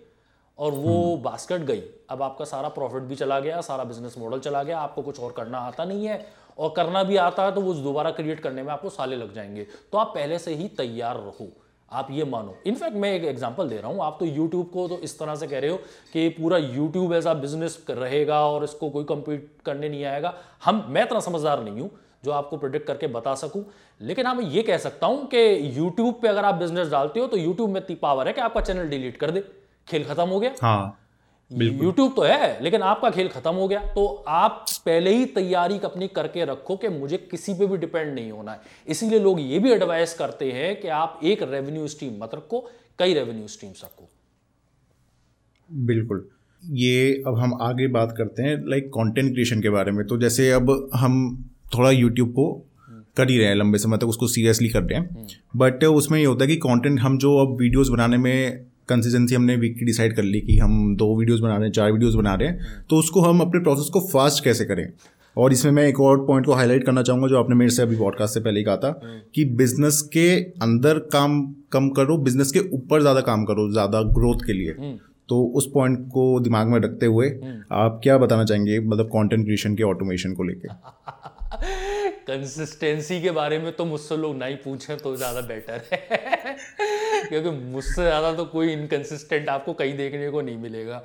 और 0.58 0.72
वो 0.72 1.16
बास्केट 1.16 1.62
गई। 1.62 1.82
अब 2.10 2.22
आपका 2.22 2.44
सारा 2.44 2.68
प्रॉफिट 2.70 3.02
भी 3.02 3.14
चला 3.14 3.38
गया 3.40 3.60
सारा 3.60 3.84
बिज़नेस 3.84 4.14
मॉडल 4.18 4.38
चला 4.40 4.62
गया 4.62 4.78
आपको 4.78 5.02
कुछ 5.02 5.20
और 5.20 5.32
करना 5.32 5.58
आता 5.58 5.84
नहीं 5.84 6.06
है 6.06 6.24
और 6.58 6.72
करना 6.76 7.02
भी 7.02 7.16
आता 7.18 7.44
है 7.44 7.54
तो 7.54 7.60
वो 7.60 7.74
दोबारा 7.74 8.10
क्रिएट 8.10 8.40
करने 8.40 8.62
में 8.62 8.72
आपको 8.72 8.90
साले 8.90 9.16
लग 9.16 9.34
जाएँगे। 9.34 9.66
तो 9.92 9.98
आप 9.98 10.12
पहले 10.14 10.38
से 10.38 10.54
ही 10.54 10.68
तैयार 10.78 11.16
रहो। 11.16 11.48
आप 11.90 12.08
ये 12.10 12.24
मानो। 12.24 12.54
इनफैक्ट 12.66 12.96
मैं 12.96 13.12
एक 13.12 13.24
एग्जांपल 13.24 13.68
दे 13.68 13.76
रहा 13.76 13.90
हूँ। 13.90 14.02
आप 14.02 14.16
तो 14.20 14.26
यूट्यूब 14.26 14.68
को 14.70 14.86
तो 14.88 14.98
इस 14.98 15.18
तरह 15.18 15.34
से 15.34 15.46
कह 15.46 15.58
रहे 15.58 15.70
हो 15.70 15.76
कि 16.12 16.28
पूरा 16.30 16.58
यूट्यूब 16.58 17.14
ऐसा 17.14 17.34
बिज़नेस 17.36 17.78
रहेगा 17.90 18.40
और 18.46 18.64
इसको 18.64 18.90
कोई 18.90 19.04
कम्पीट 19.04 19.48
करने 19.66 19.88
नहीं 19.88 20.04
आएगा। 20.04 20.34
हम 20.64 20.84
मैं 20.88 21.02
इतना 21.02 21.20
समझदार 21.20 21.62
नहीं 21.62 21.80
हूँ 21.80 21.90
जो 22.24 22.32
आपको 22.32 22.56
प्रोडिक्ट 22.56 22.86
करके 22.86 23.06
बता 23.08 23.34
सकूँ। 23.36 23.64
लेकिन 24.00 24.26
हाँ 24.26 24.34
मैं 24.34 24.44
ये 24.46 24.62
कह 24.62 24.78
सकता 24.78 25.06
हूँ 25.06 25.26
कि 25.26 25.38
यूट्यूब 25.78 26.18
पे 26.22 26.28
अगर 26.28 26.44
आप 26.44 26.54
बिज़नेस 26.54 26.88
डालते 26.88 27.20
हो 27.20 27.26
तो 27.26 27.36
यूट्यूब 27.36 27.70
में 27.70 27.80
इतनी 27.80 27.96
पावर 27.96 28.26
है 28.26 28.32
कि 28.32 28.40
आपका 28.40 28.60
चैनल 28.60 28.88
डिलीट 28.88 29.16
कर 29.16 29.30
दे। 29.30 29.44
खेल 29.90 30.04
खत्म 30.04 30.28
हो 30.28 30.40
गया। 30.40 30.54
हाँ 30.62 30.98
यूट्यूब 31.50 32.12
तो 32.16 32.22
है 32.22 32.62
लेकिन 32.62 32.82
आपका 32.82 33.10
खेल 33.10 33.28
खत्म 33.28 33.52
हो 33.52 33.68
गया। 33.68 33.80
तो 33.86 34.06
आप 34.28 34.64
पहले 34.86 35.14
ही 35.16 35.24
तैयारी 35.34 35.78
अपनी 35.84 36.08
करके 36.08 36.44
रखो 36.44 36.76
कि 36.76 36.88
मुझे 36.90 37.16
किसी 37.30 37.54
पे 37.54 37.66
भी 37.66 37.76
डिपेंड 37.76 38.14
नहीं 38.14 38.30
होना 38.30 38.52
है। 38.52 38.60
इसीलिए 38.88 39.20
लोग 39.20 39.40
ये 39.40 39.58
भी 39.58 39.72
एडवाइस 39.72 40.14
करते 40.14 40.50
हैं 40.52 40.74
कि 40.80 40.88
आप 40.94 41.20
एक 41.24 41.42
रेवेन्यू 41.42 41.88
स्ट्रीम 41.88 42.22
मत 42.22 42.34
रखो 42.34 42.60
कई 42.98 43.14
रेवेन्यू 43.14 43.48
स्ट्रीम्स 43.48 43.84
रखो। 43.84 44.08
बिल्कुल। 45.70 46.28
ये 46.62 47.22
अब 47.26 47.38
हम 47.38 47.58
आगे 47.62 47.86
बात 47.88 48.14
करते 48.18 48.42
हैं 48.42 48.56
लाइक 48.68 48.88
कंटेंट 48.88 49.32
क्रिएशन 49.32 49.60
के 49.62 49.70
बारे 49.70 49.92
में। 49.92 50.06
तो 50.06 50.18
जैसे 50.18 50.50
अब 50.52 50.88
हम 50.94 51.44
थोड़ा 51.74 51.90
यूट्यूब 51.90 52.30
को 52.30 52.52
कर 53.16 53.30
ही 53.30 53.38
रहे 53.38 53.46
हैं 53.48 53.54
लंबे 53.54 53.78
समय 53.78 53.98
तक 53.98 54.06
उसको 54.06 54.26
सीरियसली 54.28 54.68
कर 54.68 54.82
रहे 54.82 54.98
हैं। 54.98 55.26
बट 55.56 55.84
उसमें 55.84 56.18
ये 56.18 56.24
होता 56.24 56.44
है 56.44 56.48
कि 56.48 56.56
कंटेंट 56.58 57.00
हम 57.00 57.18
जो 57.18 57.36
अब 57.36 57.56
वीडियोस 57.58 57.88
बनाने 57.88 58.16
में 58.16 58.66
कंसिस्टेंसी 58.88 59.34
हमने 59.34 59.56
वीक 59.56 59.78
की 59.78 59.84
डिसाइड 59.84 60.16
कर 60.16 60.22
ली 60.24 60.40
कि 60.40 60.58
हम 60.58 60.96
दो 60.96 61.14
वीडियोस 61.18 61.40
बना 61.40 61.56
रहे 61.56 61.64
हैं 61.64 61.72
चार 61.72 61.92
वीडियोस 61.92 62.14
बना 62.14 62.34
रहे 62.34 62.48
हैं 62.48 62.84
तो 62.90 62.96
उसको 62.96 63.20
हम 63.20 63.40
अपने 63.40 63.60
प्रोसेस 63.60 63.90
को 63.92 64.00
फास्ट 64.08 64.44
कैसे 64.44 64.64
करें? 64.64 64.86
और 65.36 65.52
इसमें 65.52 65.72
मैं 65.72 65.86
एक 65.86 66.00
और 66.00 66.24
पॉइंट 66.26 66.46
को 66.46 66.52
हाईलाइट 66.52 66.84
करना 66.86 67.02
चाहूँगा 67.02 67.28
जो 67.28 67.38
आपने 67.38 67.54
मेरे 67.56 67.70
से 67.70 67.82
अभी 67.82 67.96
पॉडकास्ट 67.96 68.34
से 68.34 68.40
पहले 68.40 68.60
ही 68.60 68.64
कहा 68.64 68.76
था 68.76 68.90
कि 69.34 69.44
बिज़नेस 69.56 70.00
के 70.12 70.28
अंदर 70.62 70.98
काम 71.12 71.42
कम 71.72 71.88
करो 71.96 72.16
बिज़नेस 72.18 72.50
के 72.52 72.60
ऊपर 72.76 73.00
ज़्यादा 73.00 73.20
काम 73.20 73.44
करो 73.44 73.70
ज़्यादा 73.72 74.00
ग्रोथ 74.14 74.46
के 74.46 74.52
लिए। 74.52 74.96
तो 75.28 75.42
उस 75.56 75.70
पॉइंट 75.74 75.98
को 76.08 76.24
दिमाग 76.40 76.68
में 76.68 76.78
रखते 76.80 77.06
हुए 77.06 77.28
आप 77.72 78.00
क्या 78.02 78.16
बताना 78.18 78.44
चाहेंगे 78.44 78.78
मतलब 78.80 79.06
कंटेंट 79.06 79.44
क्रिएशन 79.44 79.74
के 79.74 79.82
ऑटोमेशन 79.82 80.32
को 80.34 80.44
लेके? 80.44 80.68
कंसिस्टेंसी 82.28 83.20
के 83.22 83.30
बारे 83.30 83.58
में 83.58 83.70
तो 83.72 83.84
मुझसे 83.84 84.16
लोग 84.16 84.36
नहीं 84.36 84.56
पूछें 84.56 84.96
तो 84.96 85.14
ज़्यादा 85.16 85.40
बेटर 85.40 85.82
है। 85.92 86.56
क्योंकि 87.28 87.50
मुझसे 87.50 88.02
ज़्यादा 88.02 88.32
तो 88.34 88.44
कोई 88.46 88.72
इनकन्सिस्टेंट 88.72 89.48
आपको 89.48 89.72
कहीं 89.74 89.96
देखने 89.96 90.30
को 90.30 90.40
नहीं 90.40 90.58
मिलेगा। 90.58 91.02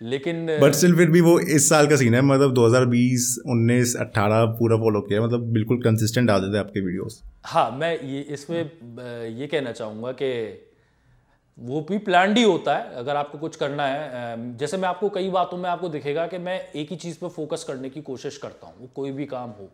लेकिन 0.00 0.46
बट 0.60 0.74
स्टिल 0.74 0.94
फिर 0.96 1.10
भी 1.10 1.20
वो 1.20 1.38
इस 1.50 1.68
साल 1.68 1.86
का 1.86 1.96
सीन 1.96 2.14
है 2.14 2.20
मतलब 2.22 2.54
2020 2.54 3.24
19 3.48 3.94
18 4.00 4.44
पूरा 4.58 4.76
फॉलो 4.78 5.00
किया 5.02 5.22
मतलब 5.22 5.52
बिल्कुल 5.52 5.82
कंसिस्टेंट 5.82 6.30
आ 6.30 6.38
जाते 6.38 6.58
आपके 6.58 6.80
वीडियोस 6.80 7.22
हाँ 7.44 7.70
मैं 7.72 7.92
ये 8.02 8.20
इसमें 8.30 8.58
ये 8.58 9.46
कहना 9.46 9.72
चाहूँगा 9.72 10.12
कि 10.12 10.30
वो 11.58 11.80
भी 11.80 11.98
प्लान 12.00 12.36
ही 12.36 12.42
होता 12.42 12.76
है 12.76 12.94
अगर 12.96 13.16
आपको 13.16 13.38
कुछ 13.38 13.56
करना 13.56 13.86
है। 13.86 14.56
जैसे 14.56 14.76
मैं 14.76 14.88
आपको 14.88 15.08
कई 15.08 15.30
बातों 15.30 15.56
में 15.58 15.68
आपको 15.70 15.88
दिखेगा 15.88 16.26
कि 16.26 16.38
मैं 16.38 16.60
एक 16.72 16.90
ही 16.90 16.96
चीज़ 16.96 17.18
पर 17.18 17.28
फोकस 17.30 17.64
करने 17.68 17.88
की 17.90 18.00
कोशिश 18.02 18.36
करता 18.36 18.66
हूँ 18.66 18.74
वो 18.80 18.88
कोई 18.94 19.12
भी 19.12 19.26
काम 19.26 19.50
हो। 19.50 19.68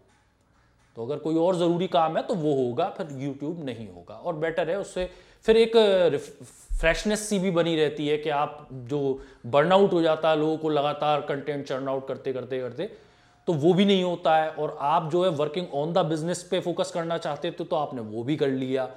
तो 0.97 1.05
अगर 1.07 1.19
कोई 1.19 1.35
और 1.37 1.57
ज़रूरी 1.57 1.87
काम 1.89 2.17
है 2.17 2.23
तो 2.23 2.35
वो 2.37 2.55
होगा 2.57 2.89
फिर 2.99 3.09
यूट्यूब 3.21 3.65
नहीं 3.65 3.89
होगा। 3.89 4.15
और 4.15 4.37
बेटर 4.39 4.71
है 4.71 4.79
उससे 4.81 5.09
फिर 5.45 5.57
एक 5.59 5.77
फ्रेशनेस 6.81 7.29
सी 7.29 7.39
भी 7.39 7.51
बनी 7.53 7.75
रहती 7.77 8.07
है 8.09 8.17
कि 8.19 8.31
आप 8.33 8.69
जो 8.89 9.01
बर्नआउट 9.49 9.93
हो 9.93 10.03
जाता 10.03 10.31
है 10.31 10.39
लोगों 10.39 10.57
को 10.59 10.69
लगातार 10.71 11.21
कंटेंट 11.29 11.65
चर्न 11.67 11.89
आउट 11.89 12.07
करते 12.09 12.33
करते 12.33 12.61
करते 12.61 12.91
तो 13.49 13.53
वो 13.55 13.73
भी 13.75 13.85
नहीं 13.85 14.03
होता 14.05 14.37
है। 14.37 14.49
और 14.51 14.77
आप 14.83 15.11
जो 15.13 15.25
है 15.25 15.31
वर्किंग 15.33 15.67
ऑन 15.75 15.93
द 15.93 16.05
बिज़नेस 16.07 16.43
पे 16.51 16.61
फोकस 16.61 16.91
करना 16.95 17.19
चाहते 17.19 17.51
थे 17.51 17.65
तो 17.65 17.77
आपने 17.77 18.01
वो 18.03 18.23
भी 18.25 18.37
कर 18.37 18.49
लिया। 18.51 18.89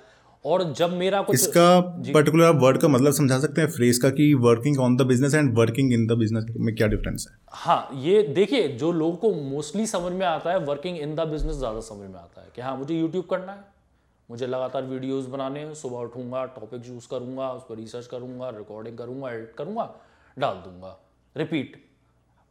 और 0.46 0.64
जब 0.74 0.94
मेरा 0.94 1.22
कुछ 1.22 1.36
इसका 1.36 1.80
पर्टिकुलर 1.80 2.50
वर्ड 2.58 2.78
का 2.82 2.88
मतलब 2.88 3.14
समझा 3.14 3.40
सकते 3.40 3.62
हैं? 3.62 3.70
फ्रेज 3.70 3.98
का 3.98 4.10
कि 4.12 4.34
working 4.42 4.80
on 4.80 4.96
the 4.98 5.06
business 5.08 5.34
and 5.36 5.58
working 5.58 5.94
in 5.94 6.06
the 6.08 6.18
business 6.20 6.46
में 6.58 6.76
क्या 6.76 6.88
डिफरेंस 6.88 7.28
है? 7.30 7.38
हाँ 7.52 7.90
ये 7.96 8.22
देखिए 8.34 8.68
जो 8.70 8.92
लोगों 8.94 9.16
को 9.18 9.34
मोस्टली 9.46 9.88
समझ 9.88 10.12
में 10.14 10.26
आता 10.26 10.52
है 10.52 10.60
वर्किंग 10.66 10.98
इन 11.00 11.16
द 11.16 11.28
बिज़नेस 11.30 11.56
ज़्यादा 11.56 11.80
समझ 11.86 12.10
में 12.10 12.20
आता 12.20 12.42
है 12.42 12.48
कि 12.56 12.62
हाँ 12.62 12.78
मुझे 12.78 12.96
यूट्यूब 12.96 13.26
करना 13.26 13.52
है। 13.52 13.76
मुझे 14.30 14.48
लगातार 14.48 14.84
वीडियोस 14.84 15.26
बनाने 15.26 15.60
हैं, 15.60 15.74
सुबह 15.74 15.98
उठूँगा 15.98 16.44
टॉपिक 16.46 16.82
चूज़ 16.82 17.08
करूँगा, 17.10 17.52
उस 17.52 17.64
पर 17.70 17.76
रिसर्च 17.76 18.08
करूँगा 18.08 18.50
रिकॉर्डिंग 18.50 18.98
करूँगा 18.98 19.32
एडिट 19.32 19.54
करूँगा, 19.56 19.94
डाल 20.38 20.56
दूँगा। 20.56 20.98
रिपीट 21.36 21.84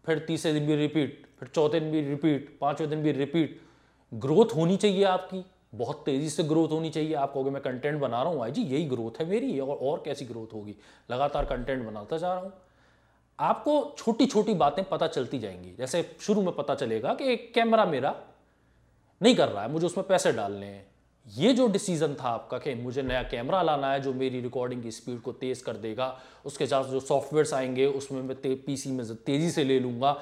फिर 0.05 0.19
तीसरे 0.19 0.53
दिन 0.53 0.67
भी 0.67 0.77
रिपीट 0.77 1.27
फिर 1.41 1.49
चौथे 1.49 1.81
दिन 1.81 1.91
भी 1.91 2.01
रिपीट 2.01 2.57
पाँचवें 2.61 2.91
दिन 2.91 3.03
भी 3.03 3.13
रिपीट 3.13 3.61
ग्रोथ 4.13 4.55
होनी 4.57 4.77
चाहिए 4.77 5.05
आपकी। 5.05 5.45
बहुत 5.75 6.03
तेज़ी 6.07 6.29
से 6.31 6.43
ग्रोथ 6.45 6.69
होनी 6.69 6.91
चाहिए। 6.91 7.15
आप 7.15 7.33
कहोगे, 7.33 7.51
मैं 7.51 7.63
कंटेंट 7.63 8.01
बना 8.01 8.23
रहा 8.23 8.31
हूँ, 8.31 8.39
भाई 8.39 8.51
जी, 8.51 8.63
यही 8.63 8.85
ग्रोथ 8.85 9.21
है 9.21 9.29
मेरी 9.29 9.59
और 9.61 9.77
और 9.77 10.03
कैसी 10.05 10.25
ग्रोथ 10.25 10.55
होगी? 10.55 10.77
लगातार 11.11 11.45
कंटेंट 11.45 11.87
बनाता 11.87 12.19
जा 12.19 12.33
रहा 12.35 12.43
हूँ। 12.43 12.53
आपको 13.39 13.95
छोटी 13.99 14.27
छोटी 14.27 14.55
बातें 14.55 14.85
पता 14.85 15.07
चलती 15.07 15.39
जाएँगी। 15.39 15.75
जैसे 15.79 16.17
शुरू 16.21 16.43
में 16.43 16.55
पता 16.55 16.75
चलेगा 16.75 17.15
कि 17.15 17.33
एक 17.33 17.53
कैमरा 17.55 17.85
मेरा 17.85 18.15
नहीं 19.21 19.35
कर 19.37 19.49
रहा 19.49 19.63
है, 19.63 19.71
मुझे 19.73 19.87
उसमें 19.87 20.07
पैसे 20.07 20.33
डालने 20.33 20.67
हैं। 20.67 20.87
ये 21.27 21.53
जो 21.53 21.67
डिसीज़न 21.67 22.15
था 22.15 22.29
आपका 22.29 22.59
कि 22.59 22.75
मुझे 22.75 23.03
नया 23.03 23.23
कैमरा 23.23 23.63
लाना 23.63 23.93
है 23.93 24.01
जो 24.01 24.13
मेरी 24.15 24.41
रिकॉर्डिंग 24.41 24.83
की 24.83 24.91
स्पीड 24.91 25.21
को 25.21 25.33
तेज़ 25.33 25.63
कर 25.65 25.77
देगा, 25.77 26.17
उसके 26.45 26.67
साथ 26.67 26.85
जो 26.85 27.01
सॉफ्टवेयर्स 27.01 27.55
आएँगे, 27.55 27.87
उसमें 27.87 28.23
मैं 28.23 28.37
पीसी 28.57 28.91
में 28.91 29.15
तेज़ी 29.17 29.51
से 29.51 29.65
ले 29.65 29.79
लूँगा। 29.81 30.17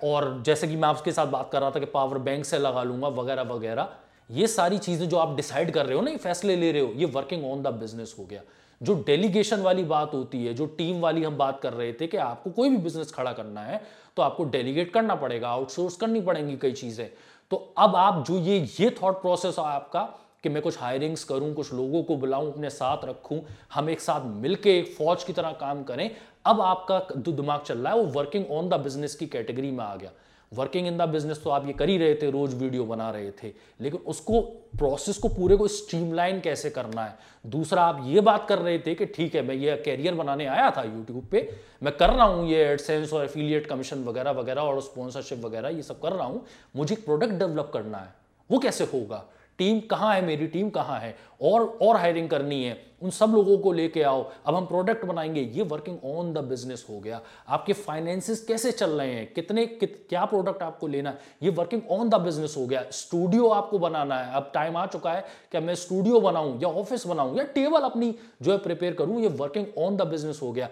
और 0.00 0.42
जैसे 0.46 0.68
कि 0.68 0.76
मैं 0.76 0.88
आपके 0.88 1.12
साथ 1.12 1.26
बात 1.26 1.50
कर 1.52 1.60
रहा 1.60 1.70
था 1.70 1.80
कि 1.80 1.86
पावर 1.86 2.18
बैंक 2.18 2.44
से 2.44 2.58
लगा 2.58 2.82
लूँगा, 2.82 3.08
वगैरह 3.10 3.42
वगैरह। 3.44 3.88
ये 4.30 4.46
सारी 4.46 4.78
चीज़ें 4.78 5.08
जो 5.08 5.16
आप 5.16 5.36
डिसाइड 5.36 5.70
कर 5.70 5.86
रहे 5.86 5.96
हो 5.96 6.02
ना, 6.02 6.10
ये 6.10 6.16
फैसले 6.16 6.56
ले 6.56 6.72
रहे 6.72 6.82
हो, 6.82 6.92
ये 6.92 7.06
वर्किंग 7.06 7.44
ऑन 7.44 7.62
द 7.62 7.74
बिज़नेस 7.74 8.14
हो 8.18 8.24
गया। 8.24 8.40
जो 8.80 8.94
डेलीगेशन 9.06 9.60
वाली 9.60 9.84
बात 9.84 10.14
होती 10.14 10.44
है, 10.44 10.54
जो 10.54 10.66
टीम 10.68 11.00
वाली 11.00 11.22
हम 11.24 11.36
बात 11.36 11.60
कर 11.60 11.72
रहे 11.72 11.92
थे 11.92 12.06
कि 12.06 12.16
आपको 12.16 12.50
कोई 12.50 12.70
भी 12.70 12.76
बिज़नेस 12.76 13.12
खड़ा 13.12 13.32
करना 13.32 13.60
है 13.60 13.80
तो 14.16 14.22
आपको 14.22 14.44
डेलीगेट 14.44 14.92
करना 14.92 15.14
पड़ेगा 15.14 15.48
आउटसोर्स 15.48 15.96
करनी 15.96 16.20
पड़ेंगी 16.20 16.56
कई 16.56 16.72
चीज़ें। 16.72 17.08
तो 17.50 17.56
अब 17.78 17.96
आप 17.96 18.24
जो 18.26 18.38
ये 18.38 18.58
ये 18.80 18.90
थॉट 19.02 19.20
प्रोसेस 19.22 19.58
आपका 19.58 20.02
कि 20.44 20.48
मैं 20.48 20.62
कुछ 20.62 20.78
हायरिंग्स 20.78 21.24
करूँ, 21.24 21.52
कुछ 21.54 21.72
लोगों 21.74 22.02
को 22.02 22.16
बुलाऊं, 22.16 22.52
अपने 22.52 22.70
साथ 22.70 23.04
रखूँ, 23.04 23.40
हम 23.74 23.90
एक 23.90 24.00
साथ 24.00 24.26
मिलके 24.36 24.78
एक 24.78 24.94
फौज 24.94 25.24
की 25.24 25.32
तरह 25.32 25.52
काम 25.60 25.82
करें। 25.82 26.10
अब 26.46 26.60
आपका 26.60 27.06
जो 27.16 27.32
दिमाग 27.32 27.60
चल 27.60 27.78
रहा 27.78 27.92
है, 27.92 27.98
वो 27.98 28.06
वर्किंग 28.12 28.50
ऑन 28.50 28.68
द 28.68 28.80
बिज़नेस 28.80 29.14
की 29.14 29.26
कैटेगरी 29.26 29.70
में 29.70 29.84
आ 29.84 29.94
गया। 29.96 30.10
वर्किंग 30.52 30.86
इन 30.86 30.96
द 30.98 31.02
बिज़नेस 31.02 31.42
तो 31.44 31.50
आप 31.50 31.66
ये 31.66 31.72
कर 31.72 31.88
ही 31.88 31.96
रहे 31.98 32.14
थे, 32.14 32.30
रोज 32.30 32.54
वीडियो 32.54 32.84
बना 32.84 33.10
रहे 33.10 33.30
थे, 33.32 33.52
लेकिन 33.80 34.00
उसको 34.06 34.40
प्रोसेस 34.78 35.18
को 35.18 35.28
पूरे 35.28 35.56
को 35.56 35.68
स्ट्रीमलाइन 35.68 36.40
कैसे 36.40 36.70
करना 36.70 37.04
है? 37.04 37.16
दूसरा, 37.44 37.82
आप 37.82 38.02
ये 38.06 38.20
बात 38.20 38.46
कर 38.48 38.58
रहे 38.58 38.78
थे 38.78 38.94
कि 38.94 39.06
ठीक 39.06 39.34
है, 39.34 39.42
मैं 39.42 39.54
ये 39.54 39.76
कैरियर 39.84 40.14
बनाने 40.14 40.46
आया 40.46 40.70
था 40.70 40.82
यूट्यूब 40.82 41.24
पे, 41.30 41.48
मैं 41.82 41.96
कर 41.96 42.10
रहा 42.10 42.24
हूँ 42.24 42.48
ये 42.48 42.64
एडसेंस 42.64 43.12
और 43.12 43.24
एफिलिएट 43.24 43.66
कमीशन 43.66 44.04
वगैरह 44.04 44.30
वगैरह 44.30 44.60
और 44.62 44.80
स्पॉन्सरशिप 44.82 45.44
वगैरह, 45.44 45.68
ये 45.68 45.82
सब 45.82 46.00
कर 46.00 46.12
रहा 46.12 46.26
हूँ, 46.26 46.44
मुझे 46.76 46.94
प्रोडक्ट 46.96 47.32
डेवलप 47.32 47.70
करना 47.74 47.98
है, 47.98 48.14
वो 48.50 48.58
कैसे 48.58 48.84
होगा? 48.84 49.24
टीम 49.58 49.80
कहाँ 49.80 50.14
है 50.14 50.24
मेरी 50.24 50.46
टीम 50.46 50.70
कहाँ 50.70 50.98
है 51.00 51.14
और 51.42 51.66
और 51.82 51.96
हायरिंग 51.96 52.28
करनी 52.30 52.62
है 52.64 52.80
उन 53.02 53.10
सब 53.10 53.32
लोगों 53.34 53.56
को 53.58 53.72
लेके 53.72 54.02
आओ 54.02 54.22
अब 54.46 54.54
हम 54.54 54.66
प्रोडक्ट 54.66 55.04
बनाएँगे 55.04 55.40
ये 55.54 55.62
वर्किंग 55.62 56.04
ऑन 56.06 56.32
द 56.32 56.38
बिज़नेस 56.44 56.84
हो 56.90 56.98
गया। 57.00 57.20
आपके 57.48 57.72
फाइनेंसिस 57.72 58.44
कैसे 58.46 58.72
चल 58.72 58.90
रहे 58.90 59.14
हैं 59.14 59.32
कितने 59.34 59.66
कित, 59.66 60.06
क्या 60.08 60.24
प्रोडक्ट 60.24 60.62
आपको 60.62 60.86
लेना 60.86 61.10
है 61.10 61.18
ये 61.42 61.50
वर्किंग 61.50 61.82
ऑन 61.90 62.08
द 62.08 62.20
बिज़नेस 62.20 62.54
हो 62.58 62.66
गया। 62.66 62.84
स्टूडियो 62.92 63.48
आपको 63.48 63.78
बनाना 63.78 64.18
है 64.18 64.34
अब 64.34 64.50
टाइम 64.54 64.76
आ 64.76 64.86
चुका 64.86 65.12
है 65.12 65.24
कि 65.52 65.60
मैं 65.60 65.74
स्टूडियो 65.74 66.20
बनाऊँ 66.20 66.58
या 66.62 66.68
ऑफ़िस 66.70 67.06
बनाऊँ 67.06 67.36
या 67.38 67.44
टेबल 67.54 67.80
अपनी 67.80 68.14
जो 68.42 68.52
है 68.52 68.58
प्रिपेयर 68.58 68.94
करूँ 68.94 69.20
ये 69.22 69.28
वर्किंग 69.34 69.66
ऑन 69.78 69.96
द 69.96 70.06
बिज़नेस 70.06 70.40
हो 70.42 70.52
गया। 70.52 70.68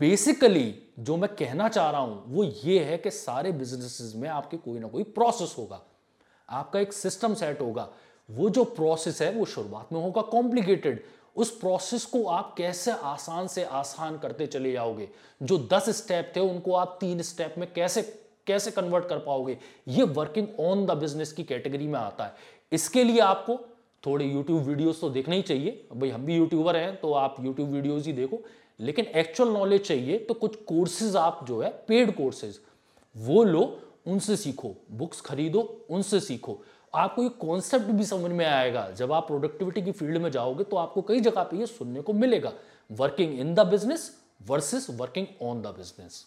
बेसिकली 0.00 0.74
जो 0.98 1.16
मैं 1.16 1.34
कहना 1.36 1.68
चाह 1.68 1.90
रहा 1.90 2.00
हूँ 2.00 2.22
वो 2.26 2.44
ये 2.44 2.78
है 2.84 2.96
कि 2.98 3.10
सारे 3.10 3.52
बिजनेसेस 3.52 4.12
में 4.16 4.28
आपके 4.28 4.56
कोई 4.56 4.78
ना 4.78 4.88
कोई 4.88 5.02
प्रोसेस 5.02 5.54
होगा 5.58 5.80
आपका 6.48 6.80
एक 6.80 6.92
सिस्टम 6.92 7.34
सेट 7.34 7.60
होगा। 7.60 7.88
वो 8.30 8.50
जो 8.50 8.64
प्रोसेस 8.64 9.22
है, 9.22 9.30
वो 9.32 9.44
शुरुआत 9.44 9.92
में 9.92 10.00
होगा 10.00 10.22
कॉम्प्लिकेटेड 10.22 11.02
उस 11.36 11.50
प्रोसेस 11.58 12.04
को 12.04 12.24
आप 12.26 12.54
कैसे 12.58 12.90
आसान 12.90 13.46
से 13.46 13.64
आसान 13.64 14.18
करते 14.18 14.46
चले 14.46 14.72
जाओगे? 14.72 15.08
जो 15.42 15.58
दस 15.72 15.88
स्टेप 15.90 16.32
थे, 16.36 16.40
उनको 16.40 16.72
आप 16.72 16.96
तीन 17.00 17.22
स्टेप 17.22 17.54
में 17.58 17.72
कैसे 17.72 18.02
कैसे 18.46 18.70
कन्वर्ट 18.70 19.08
कर 19.08 19.18
पाओगे? 19.18 19.56
ये 19.88 20.02
वर्किंग 20.02 20.60
ऑन 20.60 20.84
द 20.86 20.90
बिज़नेस 20.90 21.32
की 21.32 21.44
कैटेगरी 21.44 21.86
में 21.86 21.98
आता 22.00 22.24
है। 22.24 22.34
इसके 22.72 23.04
लिए 23.04 23.20
आपको 23.20 23.58
थोड़े 24.06 24.24
यूट्यूब 24.24 24.62
वीडियोस 24.62 25.00
तो 25.00 25.10
देखने 25.10 25.36
ही 25.36 25.42
चाहिए। 25.42 25.86
भाई, 25.94 26.10
हम 26.10 26.24
भी 26.26 26.36
यूट्यूबर 26.36 26.76
हैं 26.76 26.96
तो 27.00 27.12
आप 27.12 27.36
यूट्यूब 27.40 27.70
वीडियोस 27.70 28.06
ही 28.06 28.12
देखो। 28.12 28.40
लेकिन 28.80 29.04
एक्चुअल 29.06 29.50
नॉलेज 29.50 29.86
चाहिए 29.86 30.18
तो 30.18 30.34
कुछ 30.34 30.56
कोर्सेज 30.56 31.16
आप 31.16 31.44
जो 31.48 31.60
है 31.60 31.70
पेड 31.88 32.14
कोर्सेज 32.16 32.58
वो 33.16 33.42
लो, 33.44 33.80
उनसे 34.06 34.36
सीखो। 34.36 34.74
बुक्स 34.90 35.20
खरीदो, 35.20 35.60
उनसे 35.90 36.20
सीखो। 36.20 36.58
आपको 36.94 37.22
ये 37.22 37.28
कॉन्सेप्ट 37.40 37.86
भी 37.88 38.04
समझ 38.04 38.30
में 38.32 38.44
आएगा। 38.46 38.88
जब 38.96 39.12
आप 39.12 39.26
प्रोडक्टिविटी 39.26 39.82
की 39.82 39.92
फ़ील्ड 39.92 40.18
में 40.18 40.30
जाओगे 40.30 40.64
तो 40.64 40.76
आपको 40.76 41.02
कई 41.02 41.20
जगह 41.20 41.42
पे 41.42 41.58
ये 41.58 41.66
सुनने 41.68 42.00
को 42.00 42.12
मिलेगा। 42.14 42.52
Working 42.90 43.38
in 43.40 43.54
the 43.54 43.66
business 43.68 44.10
versus 44.48 44.86
working 44.92 45.26
on 45.42 45.62
the 45.62 45.74
business 45.76 46.24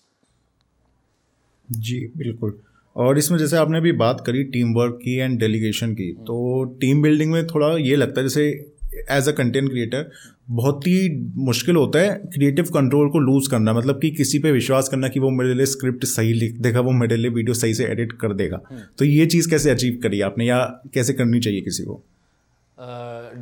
जी, 1.69 1.99
बिल्कुल। 2.17 2.59
और 2.95 3.17
इसमें 3.17 3.37
जैसे 3.39 3.57
आपने 3.57 3.81
भी 3.81 3.91
बात 3.93 4.23
करी 4.25 4.43
टीम 4.45 4.73
वर्क 4.75 4.99
की 5.03 5.15
एंड 5.15 5.39
डेलीगेशन 5.39 5.93
की 5.93 6.11
तो 6.27 6.63
टीम 6.81 7.01
बिल्डिंग 7.01 7.31
में 7.31 7.45
थोड़ा 7.47 7.67
ये 7.77 7.95
लगता 7.95 8.21
है, 8.21 8.27
जैसे 8.27 8.75
एज 9.11 9.27
अ 9.29 9.31
कंटेंट 9.31 9.69
क्रिएटर 9.69 10.11
बहुत 10.49 10.87
ही 10.87 11.09
मुश्किल 11.35 11.75
होता 11.75 11.99
है 11.99 12.13
क्रिएटिव 12.33 12.65
कंट्रोल 12.65 13.09
को 13.09 13.19
लूज 13.19 13.47
करना 13.47 13.73
मतलब 13.73 14.01
कि 14.01 14.11
किसी 14.11 14.39
पे 14.39 14.51
विश्वास 14.51 14.89
करना 14.89 15.07
कि 15.07 15.19
वो 15.19 15.29
मेरे 15.29 15.53
लिए 15.53 15.65
स्क्रिप्ट 15.65 16.05
सही 16.05 16.33
लिख 16.33 16.53
देगा 16.57 16.79
वो 16.79 16.91
मेरे 16.91 17.17
लिए 17.17 17.31
वीडियो 17.31 17.53
सही 17.53 17.73
से 17.73 17.85
एडिट 17.85 18.11
कर 18.11 18.33
देगा। 18.33 18.61
तो 18.97 19.05
ये 19.05 19.25
चीज़ 19.25 19.49
कैसे 19.49 19.69
अचीव 19.69 19.99
करी 20.03 20.21
आपने 20.21 20.45
या 20.45 20.59
कैसे 20.93 21.13
करनी 21.13 21.39
चाहिए 21.39 21.61
किसी 21.61 21.83
को? 21.83 22.01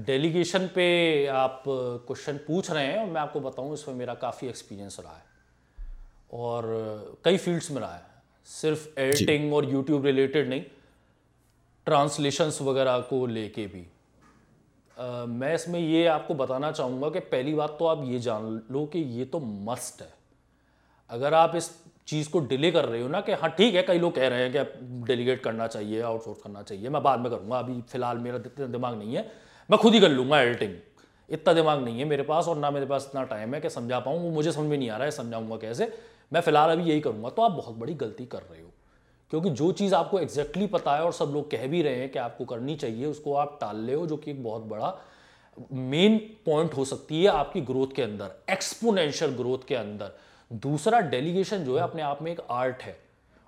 डेलीगेशन 0.08 0.68
पे 0.76 0.86
आप 1.28 1.64
क्वेश्चन 1.68 2.40
पूछ 2.48 2.72
रहे 2.72 2.86
हैं 2.86 2.98
और 2.98 3.10
मैं 3.10 3.22
आपको 3.22 3.40
बताऊँ 3.40 3.74
इसमें 3.74 3.96
मेरा 3.96 4.14
काफ़ी 4.14 4.48
एक्सपीरियंस 4.48 4.98
रहा 5.00 5.14
है। 5.14 5.24
और 6.34 7.18
कई 7.26 7.38
फील्ड्स 7.38 7.72
में 7.72 7.80
रहा 7.82 7.96
है। 7.96 8.02
सिर्फ़ 8.48 8.88
एडिटिंग 9.00 9.54
और 9.54 9.72
यूट्यूब 9.72 10.06
रिलेटेड 10.06 10.50
नहीं 10.50 10.62
ट्रांसलेशंस 11.88 12.60
वगैरह 12.62 12.98
को 13.00 13.26
लेके 13.28 13.66
भी। 13.66 13.86
मैं 14.98 15.54
इसमें 15.56 15.80
ये 15.80 16.06
आपको 16.08 16.34
बताना 16.34 16.72
चाहूँगा 16.72 17.10
कि 17.10 17.20
पहली 17.22 17.54
बात 17.54 17.76
तो 17.80 17.86
आप 17.86 18.04
ये 18.06 18.20
जान 18.20 18.62
लो 18.72 18.86
कि 18.86 19.00
ये 19.00 19.26
तो 19.26 19.40
मस्ट 19.40 20.02
है। 20.02 20.14
अगर 21.10 21.34
आप 21.34 21.56
इस 21.56 21.70
चीज़ 22.08 22.30
को 22.30 22.40
डिले 22.42 22.72
कर 22.72 22.86
रहे 22.86 23.02
हो 23.02 23.08
ना 23.08 23.22
कि 23.22 23.32
हाँ 23.32 23.50
ठीक 23.50 23.76
है, 23.76 23.84
कई 23.84 24.00
लोग 24.00 24.16
कह 24.16 24.28
रहे 24.28 24.44
हैं 24.44 24.52
कि 24.52 25.06
डेलीगेट 25.06 25.44
करना 25.44 25.68
चाहिए 25.68 26.02
आउटसोर्स 26.02 26.42
करना 26.42 26.62
चाहिए, 26.62 26.90
मैं 26.90 27.02
बाद 27.04 27.20
में 27.20 27.30
करूँगा, 27.32 27.60
अभी 27.60 27.82
फ़िलहाल 27.82 28.18
मेरा 28.18 28.38
इतना 28.38 28.68
दिमाग 28.68 28.98
नहीं 28.98 29.16
है। 29.16 29.32
मैं 29.70 29.80
खुद 29.80 29.94
ही 29.94 30.00
कर 30.00 30.10
लूँगा 30.10 30.42
एडिटिंग 30.42 30.74
इतना 31.30 31.54
दिमाग 31.54 31.84
नहीं 31.84 32.00
है 32.00 32.06
मेरे 32.06 32.24
पास 32.24 32.48
और 32.48 32.58
ना 32.58 32.72
मेरे 32.72 32.86
पास 32.86 33.08
इतना 33.10 33.24
टाइम 33.26 33.54
है 33.54 33.62
कि 33.62 33.70
समझा 33.70 34.00
पाऊँ, 34.00 34.20
वो 34.20 34.30
मुझे 34.32 34.52
समझ 34.52 34.70
में 34.70 34.78
नहीं 34.78 34.90
आ 34.90 34.98
रहा 34.98 35.06
है, 35.06 35.12
समझाऊँगा 35.12 35.58
कैसे। 35.58 35.92
मैं 36.34 36.42
फ़िलहाल 36.42 36.72
अभी 36.72 36.84
यही 36.84 37.02
करूँगा 37.02 37.30
तो 37.30 37.42
आप 37.42 37.52
बहुत 37.54 37.76
बड़ी 37.76 37.94
गलती 37.96 38.26
कर 38.26 38.42
रहे 38.42 38.62
हो। 38.62 38.72
क्योंकि 39.32 39.50
जो 39.50 39.72
चीज़ 39.72 39.96
आपको 39.96 40.20
एग्जैक्टली 40.20 40.64
exactly 40.64 40.82
पता 40.82 40.96
है 40.96 41.04
और 41.04 41.14
सब 41.14 41.32
लोग 41.34 41.50
कह 41.52 41.66
भी 41.68 41.82
रहे 41.82 41.96
हैं 41.96 42.10
कि 42.10 42.20
आपको 42.20 42.46
करनी 42.46 42.76
चाहिए, 42.76 43.06
उसको 43.06 43.34
आप 43.34 43.58
टाल 43.62 43.78
ले 43.78 43.94
हो, 43.94 44.06
जो 44.08 44.18
कि 44.18 44.32
एक 44.32 44.44
बहुत 44.44 44.64
बड़ा 44.64 44.98
मेन 45.72 46.18
पॉइंट 46.46 46.74
हो 46.74 46.86
सकती 46.86 47.24
है 47.24 47.30
आपकी 47.30 47.62
ग्रोथ 47.62 47.96
के 47.96 48.02
अंदर 48.02 48.32
एक्सपोनेंशियल 48.50 49.32
ग्रोथ 49.32 49.68
के 49.68 49.76
अंदर। 49.76 50.12
दूसरा 50.52 51.00
डेलीगेशन 51.02 51.64
जो 51.64 51.78
है 51.78 51.84
अपने 51.84 52.02
आप 52.02 52.22
में 52.22 52.32
एक 52.32 52.42
आर्ट 52.52 52.82
है। 52.82 52.98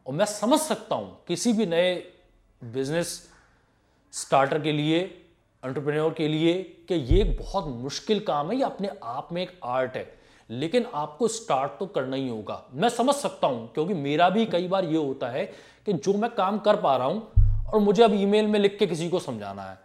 और 0.05 0.13
मैं 0.13 0.25
समझ 0.25 0.59
सकता 0.59 0.95
हूँ 0.95 1.17
किसी 1.27 1.53
भी 1.53 1.65
नए 1.65 1.95
बिज़नेस 2.63 3.09
स्टार्टर 4.13 4.61
के 4.61 4.71
लिए 4.71 4.99
एंटरप्रेन्योर 5.63 6.13
के 6.13 6.27
लिए, 6.27 6.53
कि 6.87 6.95
ये 6.95 7.21
एक 7.21 7.37
बहुत 7.39 7.67
मुश्किल 7.67 8.19
काम 8.19 8.51
है, 8.51 8.57
ये 8.57 8.63
अपने 8.63 8.89
आप 9.03 9.29
में 9.31 9.41
एक 9.41 9.59
आर्ट 9.63 9.95
है। 9.95 10.16
लेकिन 10.49 10.85
आपको 10.93 11.27
स्टार्ट 11.27 11.71
तो 11.79 11.85
करना 11.87 12.15
ही 12.15 12.27
होगा। 12.29 12.61
मैं 12.73 12.89
समझ 12.89 13.15
सकता 13.15 13.47
हूँ, 13.47 13.69
क्योंकि 13.73 13.93
मेरा 13.95 14.29
भी 14.29 14.45
कई 14.45 14.67
बार 14.67 14.85
ये 14.85 14.97
होता 14.97 15.29
है 15.29 15.45
कि 15.87 15.93
जो 15.93 16.13
मैं 16.13 16.29
काम 16.31 16.57
कर 16.59 16.75
पा 16.75 16.95
रहा 16.97 17.07
हूँ 17.07 17.71
और 17.73 17.79
मुझे 17.79 18.03
अब 18.03 18.13
ईमेल 18.13 18.47
में 18.47 18.59
लिख 18.59 18.77
के 18.79 18.87
किसी 18.87 19.09
को 19.09 19.19
समझाना 19.19 19.63
है 19.63 19.77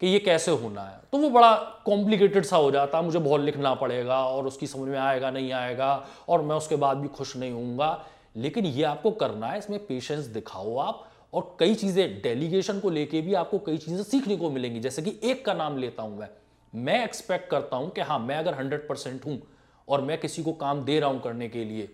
कि 0.00 0.06
ये 0.06 0.18
कैसे 0.18 0.50
होना 0.52 0.82
है 0.82 1.00
तो 1.12 1.18
वो 1.18 1.30
बड़ा 1.30 1.54
कॉम्प्लिकेटेड 1.86 2.44
सा 2.44 2.56
हो 2.56 2.70
जाता 2.70 2.98
है। 2.98 3.04
मुझे 3.04 3.18
बहुत 3.18 3.40
लिखना 3.40 3.74
पड़ेगा 3.74 4.22
और 4.24 4.46
उसकी 4.46 4.66
समझ 4.66 4.88
में 4.88 4.98
आएगा, 4.98 5.30
नहीं 5.30 5.52
आएगा, 5.52 6.06
और 6.28 6.42
मैं 6.42 6.56
उसके 6.56 6.76
बाद 6.76 6.96
भी 6.96 7.08
खुश 7.08 7.36
नहीं 7.36 7.52
होऊँगा। 7.52 8.06
लेकिन 8.36 8.66
ये 8.66 8.82
आपको 8.84 9.10
करना 9.12 9.46
है, 9.46 9.58
इसमें 9.58 9.78
पेशेंस 9.86 10.24
दिखाओ 10.26 10.76
आप, 10.76 11.04
और 11.32 11.56
कई 11.60 11.74
चीज़ें 11.74 12.20
डेलीगेशन 12.22 12.80
को 12.80 12.90
लेके 12.90 13.20
भी 13.20 13.34
आपको 13.34 13.58
कई 13.58 13.78
चीज़ें 13.78 14.02
सीखने 14.02 14.36
को 14.36 14.50
मिलेंगी। 14.50 14.80
जैसे 14.80 15.02
कि 15.02 15.18
एक 15.24 15.44
का 15.46 15.54
नाम 15.54 15.78
लेता 15.78 16.02
हूँ 16.02 16.18
मैं। 16.18 16.28
मैं 16.72 17.02
एक्सपेक्ट 17.04 17.50
करता 17.50 17.76
हूँ 17.76 17.90
कि 17.90 18.00
हाँ 18.00 18.18
मैं 18.18 18.36
अगर 18.36 18.54
हंड्रेड 18.54 18.88
परसेंट 18.88 19.26
हूँ 19.26 19.40
और 19.88 20.02
मैं 20.02 20.18
किसी 20.20 20.42
को 20.42 20.52
काम 20.54 20.84
दे 20.84 20.98
रहा 21.00 21.10
हूँ 21.10 21.20
करने 21.20 21.48
के 21.48 21.64
लिए। 21.64 21.88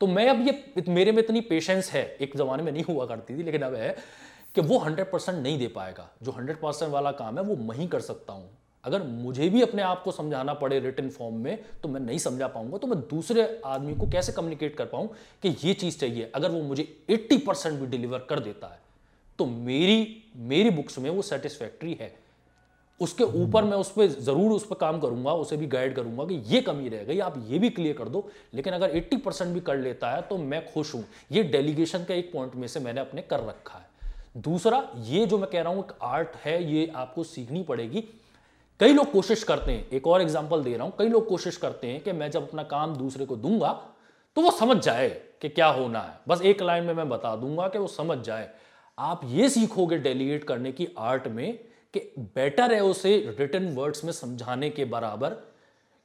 तो 0.00 0.06
मैं 0.06 0.28
अब 0.28 0.46
ये 0.46 0.82
मेरे 0.88 1.12
में 1.12 1.18
इतनी 1.18 1.40
पेशेंस 1.42 1.90
है, 1.90 2.04
एक 2.20 2.36
ज़माने 2.36 2.62
में 2.62 2.72
नहीं 2.72 2.84
हुआ 2.84 3.06
करती 3.06 3.38
थी, 3.38 3.42
लेकिन 3.42 3.62
अब 3.62 3.74
है 3.74 3.96
कि 4.54 4.60
वो 4.60 4.78
हंड्रेड 4.78 5.10
परसेंट 5.10 5.38
नहीं 5.38 5.58
दे 5.58 5.68
पाएगा। 5.68 6.08
जो 6.22 6.32
हंड्रेड 6.32 6.60
परसेंट 6.60 6.92
वाला 6.92 7.12
काम 7.12 7.38
है, 7.38 7.44
वो 7.44 7.56
मैं 7.56 7.76
ही 7.76 7.86
कर 7.86 8.00
सकता 8.02 8.32
हूँ। 8.32 8.48
अगर 8.84 9.02
मुझे 9.02 9.48
भी 9.50 9.62
अपने 9.62 9.82
आप 9.82 10.02
को 10.02 10.12
समझाना 10.12 10.52
पड़े 10.54 10.78
रिटर्न 10.80 11.08
फॉर्म 11.10 11.36
में 11.36 11.58
तो 11.82 11.88
मैं 11.88 12.00
नहीं 12.00 12.18
समझा 12.18 12.46
पाऊँगा 12.48 12.78
तो 12.78 12.86
मैं 12.86 12.98
दूसरे 13.00 13.42
आदमी 13.66 13.94
को 13.94 14.06
कैसे 14.06 14.32
कम्युनिकेट 14.32 14.76
कर 14.76 14.84
पाऊँ 14.84 15.08
कि 15.42 15.48
ये 15.64 15.74
चीज़ 15.74 15.98
चाहिए। 15.98 16.30
अगर 16.34 16.50
वो 16.50 16.62
मुझे 16.62 16.86
80 17.10 17.38
परसेंट 17.38 17.78
भी 17.80 17.86
डिलीवर 17.86 18.18
कर 18.30 18.40
देता 18.40 18.66
है 18.66 18.80
तो 19.38 19.46
मेरी 19.46 20.22
मेरी 20.36 20.70
बुक्स 20.70 20.98
में 20.98 21.10
वो 21.10 21.22
सेटिस्फैक्ट्री 21.22 21.96
है। 22.00 22.12
उसके 23.00 23.24
ऊपर 23.24 23.64
मैं 23.64 23.76
उस 23.76 23.90
पर 23.92 24.06
ज़रूर 24.06 24.52
उस 24.52 24.66
पर 24.66 24.76
काम 24.76 24.98
करूँगा, 25.00 25.32
उसे 25.32 25.56
भी 25.56 25.66
गाइड 25.66 25.94
करूँगा 25.96 26.24
कि 26.24 26.34
ये 26.46 26.60
कमी 26.60 26.88
रह 26.88 27.04
गई, 27.04 27.18
आप 27.18 27.34
ये 27.48 27.58
भी 27.58 27.70
क्लियर 27.70 27.96
कर 27.96 28.08
दो। 28.08 28.28
लेकिन 28.54 28.72
अगर 28.72 28.90
80 28.92 29.16
परसेंट 29.16 29.52
भी 29.54 29.60
कर 29.60 29.76
लेता 29.76 30.10
है 30.10 30.22
तो 30.22 30.38
मैं 30.38 30.64
खुश 30.66 30.94
हूँ। 30.94 31.04
ये 31.32 31.42
डेलीगेशन 31.44 32.04
का 32.04 32.14
एक 32.14 32.32
पॉइंट 32.32 32.54
में 32.54 32.66
से 32.68 32.80
मैंने 32.80 33.00
अपने 33.00 33.22
कर 33.22 33.40
रखा 33.40 33.78
है। 33.78 33.86
दूसरा, 34.38 34.82
ये 34.96 35.26
जो 35.26 35.38
मैं 35.38 35.50
कह 35.50 35.62
रहा 35.62 35.72
हूँ, 35.72 35.84
एक 35.84 35.92
आर्ट 36.02 36.36
है, 36.36 36.62
ये 36.64 36.90
आपको 36.96 37.24
सीखनी 37.24 37.62
पड़ेगी। 37.62 38.04
कई 38.80 38.92
लोग 38.92 39.10
कोशिश 39.12 39.42
करते 39.44 39.72
हैं, 39.72 39.88
एक 39.88 40.06
और 40.06 40.22
एग्ज़ाम्पल 40.22 40.62
दे 40.62 40.74
रहा 40.74 40.84
हूँ, 40.84 40.92
कई 40.98 41.08
लोग 41.08 41.28
कोशिश 41.28 41.56
करते 41.56 41.86
हैं 41.86 42.02
कि 42.02 42.12
मैं 42.12 42.30
जब 42.30 42.48
अपना 42.48 42.62
काम 42.64 42.96
दूसरे 42.96 43.26
को 43.26 43.36
दूँगा 43.36 43.72
तो 44.36 44.42
वो 44.42 44.50
समझ 44.50 44.76
जाए 44.76 45.08
कि 45.42 45.48
क्या 45.48 45.66
होना 45.68 46.00
है। 46.00 46.18
बस 46.28 46.42
एक 46.42 46.62
लाइन 46.62 46.84
में 46.84 46.92
मैं 46.94 47.08
बता 47.08 47.34
दूँगा 47.36 47.66
कि 47.68 47.78
वो 47.78 47.86
समझ 47.88 48.18
जाए। 48.18 48.48
आप 48.98 49.20
ये 49.26 49.48
सीखोगे 49.48 49.98
डेलीगेट 49.98 50.44
करने 50.44 50.72
की 50.72 50.88
आर्ट 50.98 51.26
में 51.28 51.58
कि 51.94 52.00
बेटर 52.34 52.72
है 52.74 52.80
उसे 52.82 53.16
रिटर्न 53.38 53.68
वर्ड्स 53.74 54.04
में 54.04 54.12
समझाने 54.12 54.70
के 54.70 54.84
बराबर 54.86 55.30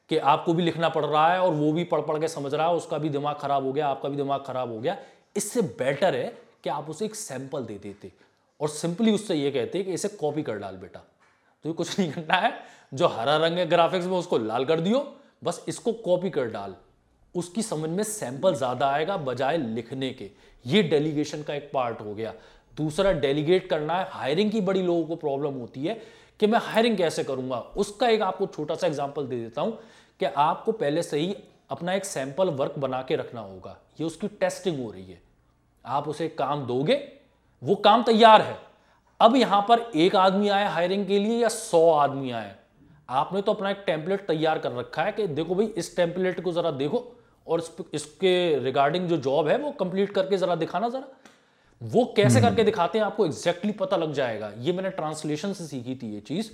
कि 0.10 0.18
आपको 0.18 0.54
भी 0.54 0.64
लिखना 0.64 0.90
पड़ 0.90 1.06
रहा 1.06 1.28
है 1.34 1.40
और 1.42 1.54
वो 1.54 1.72
भी 1.74 1.84
पढ़ 1.84 2.02
पढ़ 2.02 2.20
के 2.20 2.28
समझ 2.28 2.54
रहा 2.54 2.68
है, 2.68 2.74
उसका 2.74 2.98
भी 2.98 3.10
दिमाग 3.10 3.36
खराब 3.36 3.66
हो 3.66 3.74
गया, 3.74 3.88
आपका 3.88 4.10
भी 4.10 4.18
दिमाग 4.18 4.44
खराब 4.48 4.72
हो 4.72 4.80
गया। 4.80 4.98
इससे 5.36 5.62
बेटर 5.62 6.16
है 6.16 6.26
कि 6.64 6.70
आप 6.70 6.90
उसे 6.90 7.06
एक 7.06 7.16
सैंपल 7.16 7.66
दे 7.66 7.78
देते 7.84 8.12
और 8.60 8.70
सिंपली 8.70 9.12
उससे 9.12 9.36
ये 9.36 9.52
कहते 9.52 9.84
कि 9.84 9.94
इसे 9.94 10.08
कॉपी 10.10 10.44
कर 10.44 10.58
डाल 10.58 10.76
बेटा। 10.78 11.00
तो 11.66 11.70
ये 11.70 11.74
कुछ 11.74 12.00
नहीं 12.00 12.12
करना 12.12 12.36
है, 12.36 12.54
जो 12.94 13.08
हरा 13.08 13.36
रंग 13.38 13.58
है 13.58 13.66
ग्राफिक्स 13.66 14.06
में 14.06 14.18
उसको 14.18 14.38
लाल 14.38 14.66
कर 14.66 14.80
दियो, 14.80 15.00
बस 15.44 15.64
इसको 15.68 15.92
कॉपी 15.94 16.30
कर 16.30 16.48
डाल। 16.48 16.76
उसकी 17.36 17.62
समझ 17.64 17.90
में 17.90 18.04
सैंपल 18.04 18.56
ज़्यादा 18.56 18.88
आएगा 18.88 19.18
बजाय 19.20 19.58
लिखने 19.58 20.10
के। 20.12 20.30
ये 20.66 20.82
डेलीगेशन 20.84 21.44
का 21.44 21.54
एक 21.54 21.70
पार्ट 21.74 22.02
हो 22.02 22.14
गया। 22.16 22.34
दूसरा 22.78 23.12
डेलीगेट 23.14 23.70
करना 23.70 23.94
है 23.94 24.08
हायरिंग 24.12 24.52
की 24.52 24.62
बड़ी 24.62 24.82
लोगों 24.82 25.04
को 25.06 25.16
प्रॉब्लम 25.18 25.54
होती 25.54 25.86
है 25.86 26.02
कि 26.40 26.48
मैं 26.48 26.60
हायरिंग 26.64 26.98
कैसे 26.98 27.24
करूँगा? 27.24 27.58
उसका 27.58 28.08
एक 28.08 28.22
आपको 28.22 28.46
छोटा 28.48 28.76
सा 28.76 28.88
एग्ज़ाम्पल 28.88 29.28
दे 29.28 29.36
देता 29.36 29.62
हूँ 29.62 29.78
कि 30.20 30.26
आपको 30.26 30.72
पहले 30.74 31.04
से 31.04 31.20
ही 31.20 31.36
अपना 31.72 31.94
एक 31.94 32.06
सैंपल 32.06 32.50
वर्क 32.52 32.78
बना 32.80 33.02
के 33.02 33.16
रखना 33.16 33.42
होगा। 33.42 33.78
ये 34.00 34.06
उसकी 34.06 34.28
टेस्टिंग 34.30 34.84
हो 34.84 34.90
रही 34.92 35.06
है। 35.06 35.22
आप 35.86 36.08
उसे 36.08 36.28
काम 36.30 36.66
दोगे, 36.66 36.96
वो 37.62 37.76
काम 37.78 38.04
तैयार 38.04 38.42
है। 38.42 38.58
अब 39.20 39.36
यहाँ 39.36 39.62
पर 39.62 39.80
एक 39.96 40.16
आदमी 40.16 40.50
आया 40.50 40.70
हायरिंग 40.70 41.06
के 41.08 41.20
लिए 41.20 41.38
या 41.40 41.50
सौ 41.50 41.90
आदमी 41.92 42.32
आए? 42.32 42.56
आपने 43.10 43.42
तो 43.42 43.54
अपना 43.54 43.70
एक 43.70 43.84
टेम्पलेट 43.88 44.26
तैयार 44.28 44.60
कर 44.60 44.72
रखा 44.72 45.04
है 45.04 45.12
कि 45.12 45.28
देखो 45.30 45.56
भाई, 45.56 45.66
इस 45.68 45.96
टेम्पलेट 45.96 46.40
को 46.44 46.52
जरा 46.52 46.72
देखो 46.74 47.04
और 47.48 47.64
इसके 47.94 48.60
रिगार्डिंग 48.60 49.08
जो 49.08 49.18
जॉब 49.20 49.48
है 49.48 49.58
वो 49.58 49.72
कंप्लीट 49.80 50.12
करके 50.12 50.38
जरा 50.38 50.56
दिखाना 50.56 50.90
जरा। 50.90 51.08
वो 51.84 52.14
कैसे 52.18 52.40
हम्म। 52.40 52.50
करके 52.50 52.64
दिखाते 52.64 52.98
हैं 52.98 53.06
आपको 53.06 53.26
एग्जैक्टली 53.26 53.72
exactly 53.72 53.90
पता 53.90 53.98
लग 53.98 54.14
जाएगा। 54.14 54.52
ये 54.58 54.74
मैंने 54.74 54.90
ट्रांसलेशन 54.90 55.54
से 55.54 55.66
सीखी 55.68 55.96
थी 55.96 56.14
ये 56.14 56.20
चीज़। 56.20 56.52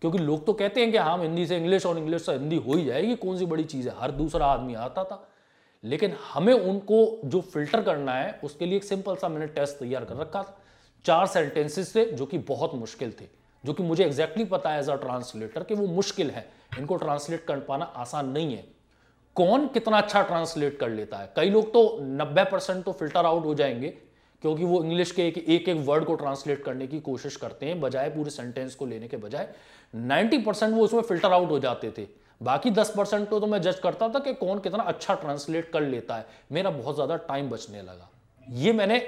क्योंकि 0.00 0.18
लोग 0.18 0.46
तो 0.46 0.52
कहते 0.52 0.80
हैं 0.80 0.92
कि 0.92 0.98
हम 0.98 1.22
हिंदी 1.22 1.46
से 1.46 1.56
इंग्लिश 1.56 1.86
और 1.86 1.98
इंग्लिश 1.98 2.26
से 2.26 2.32
हिंदी 2.32 2.56
हो 2.56 2.74
ही 2.74 2.84
जाएगी 2.84 3.16
कौन 3.16 3.38
सी 3.38 3.46
बड़ी 3.46 3.64
चीज़ 3.64 3.88
है? 3.88 3.94
हर 3.98 4.10
दूसरा 4.10 4.46
आदमी 4.46 4.74
आता 4.74 5.04
था। 5.04 5.28
लेकिन 5.84 6.16
हमें 6.34 6.54
उनको 6.54 7.20
जो 7.24 7.40
फ़िल्टर 7.40 7.82
करना 7.82 8.14
है 8.14 8.40
उसके 8.44 8.66
लिए 8.66 8.76
एक 8.76 8.84
सिंपल 8.84 9.16
सा 9.16 9.28
मैंने 9.28 9.46
टेस्ट 9.46 9.76
तैयार 9.76 10.04
कर 10.04 10.16
रखा 10.16 10.42
था। 10.42 10.58
चार 11.04 11.26
सेंटेंसेस 11.26 11.96
थे 11.96 12.04
जो 12.04 12.26
कि 12.26 12.38
बहुत 12.38 12.74
मुश्किल 12.74 13.12
थे। 13.20 13.24
जो 13.64 13.72
कि 13.72 13.82
मुझे 13.82 14.04
एग्जैक्टली 14.04 14.44
exactly 14.44 14.62
पता 14.62 14.70
है 14.70 14.80
एज 14.80 14.88
अ 14.90 14.94
ट्रांसलेटर 14.94 15.62
कि 15.62 15.74
वो 15.74 15.86
मुश्किल 15.86 16.30
है। 16.30 16.48
इनको 16.78 16.96
ट्रांसलेट 16.96 17.44
कर 17.44 17.60
पाना 17.60 17.84
आसान 17.84 18.28
नहीं 18.28 18.56
है। 18.56 18.64
कौन 19.34 19.66
कितना 19.66 19.98
अच्छा 19.98 20.22
ट्रांसलेट 20.22 20.78
कर 20.78 20.88
लेता 20.88 21.16
है? 21.16 21.32
कई 21.36 21.50
लोग 21.50 21.72
तो 21.72 21.98
90 22.00 22.44
परसेंट 22.44 22.84
तो 22.84 22.92
फ़िल्टर 22.92 23.26
आउट 23.26 23.44
हो 23.44 23.54
जाएँगे। 23.54 23.98
क्योंकि 24.46 24.64
वो 24.64 24.82
इंग्लिश 24.84 25.10
के 25.10 25.26
एक 25.28 25.38
एक, 25.38 25.68
एक 25.68 25.76
वर्ड 25.76 26.04
को 26.04 26.14
ट्रांसलेट 26.14 26.62
करने 26.64 26.86
की 26.86 26.98
कोशिश 27.00 27.36
करते 27.36 27.66
हैं 27.66 27.80
बजाय 27.80 28.08
पूरे 28.10 28.30
सेंटेंस 28.30 28.74
को 28.74 28.86
लेने 28.86 29.08
के 29.08 29.16
बजाय। 29.16 29.48
90 29.94 30.38
परसेंट 30.44 30.74
वो 30.74 30.84
उसमें 30.84 31.00
फ़िल्टर 31.02 31.32
आउट 31.32 31.50
हो 31.50 31.58
जाते 31.58 31.90
थे। 31.98 32.06
बाकी 32.40 32.70
10 32.70 32.92
परसेंट 32.96 33.28
तो, 33.28 33.40
तो 33.40 33.46
मैं 33.46 33.60
जज 33.62 33.78
करता 33.78 34.08
था 34.08 34.18
कि 34.18 34.34
कौन 34.34 34.58
कितना 34.58 34.82
अच्छा 34.84 35.14
ट्रांसलेट 35.14 35.70
कर 35.72 35.82
लेता 35.82 36.16
है। 36.16 36.26
मेरा 36.52 36.70
बहुत 36.70 36.94
ज़्यादा 36.94 37.16
टाइम 37.26 37.50
बचने 37.50 37.82
लगा। 37.82 38.08
ये 38.46 38.72
मैंने 38.72 39.02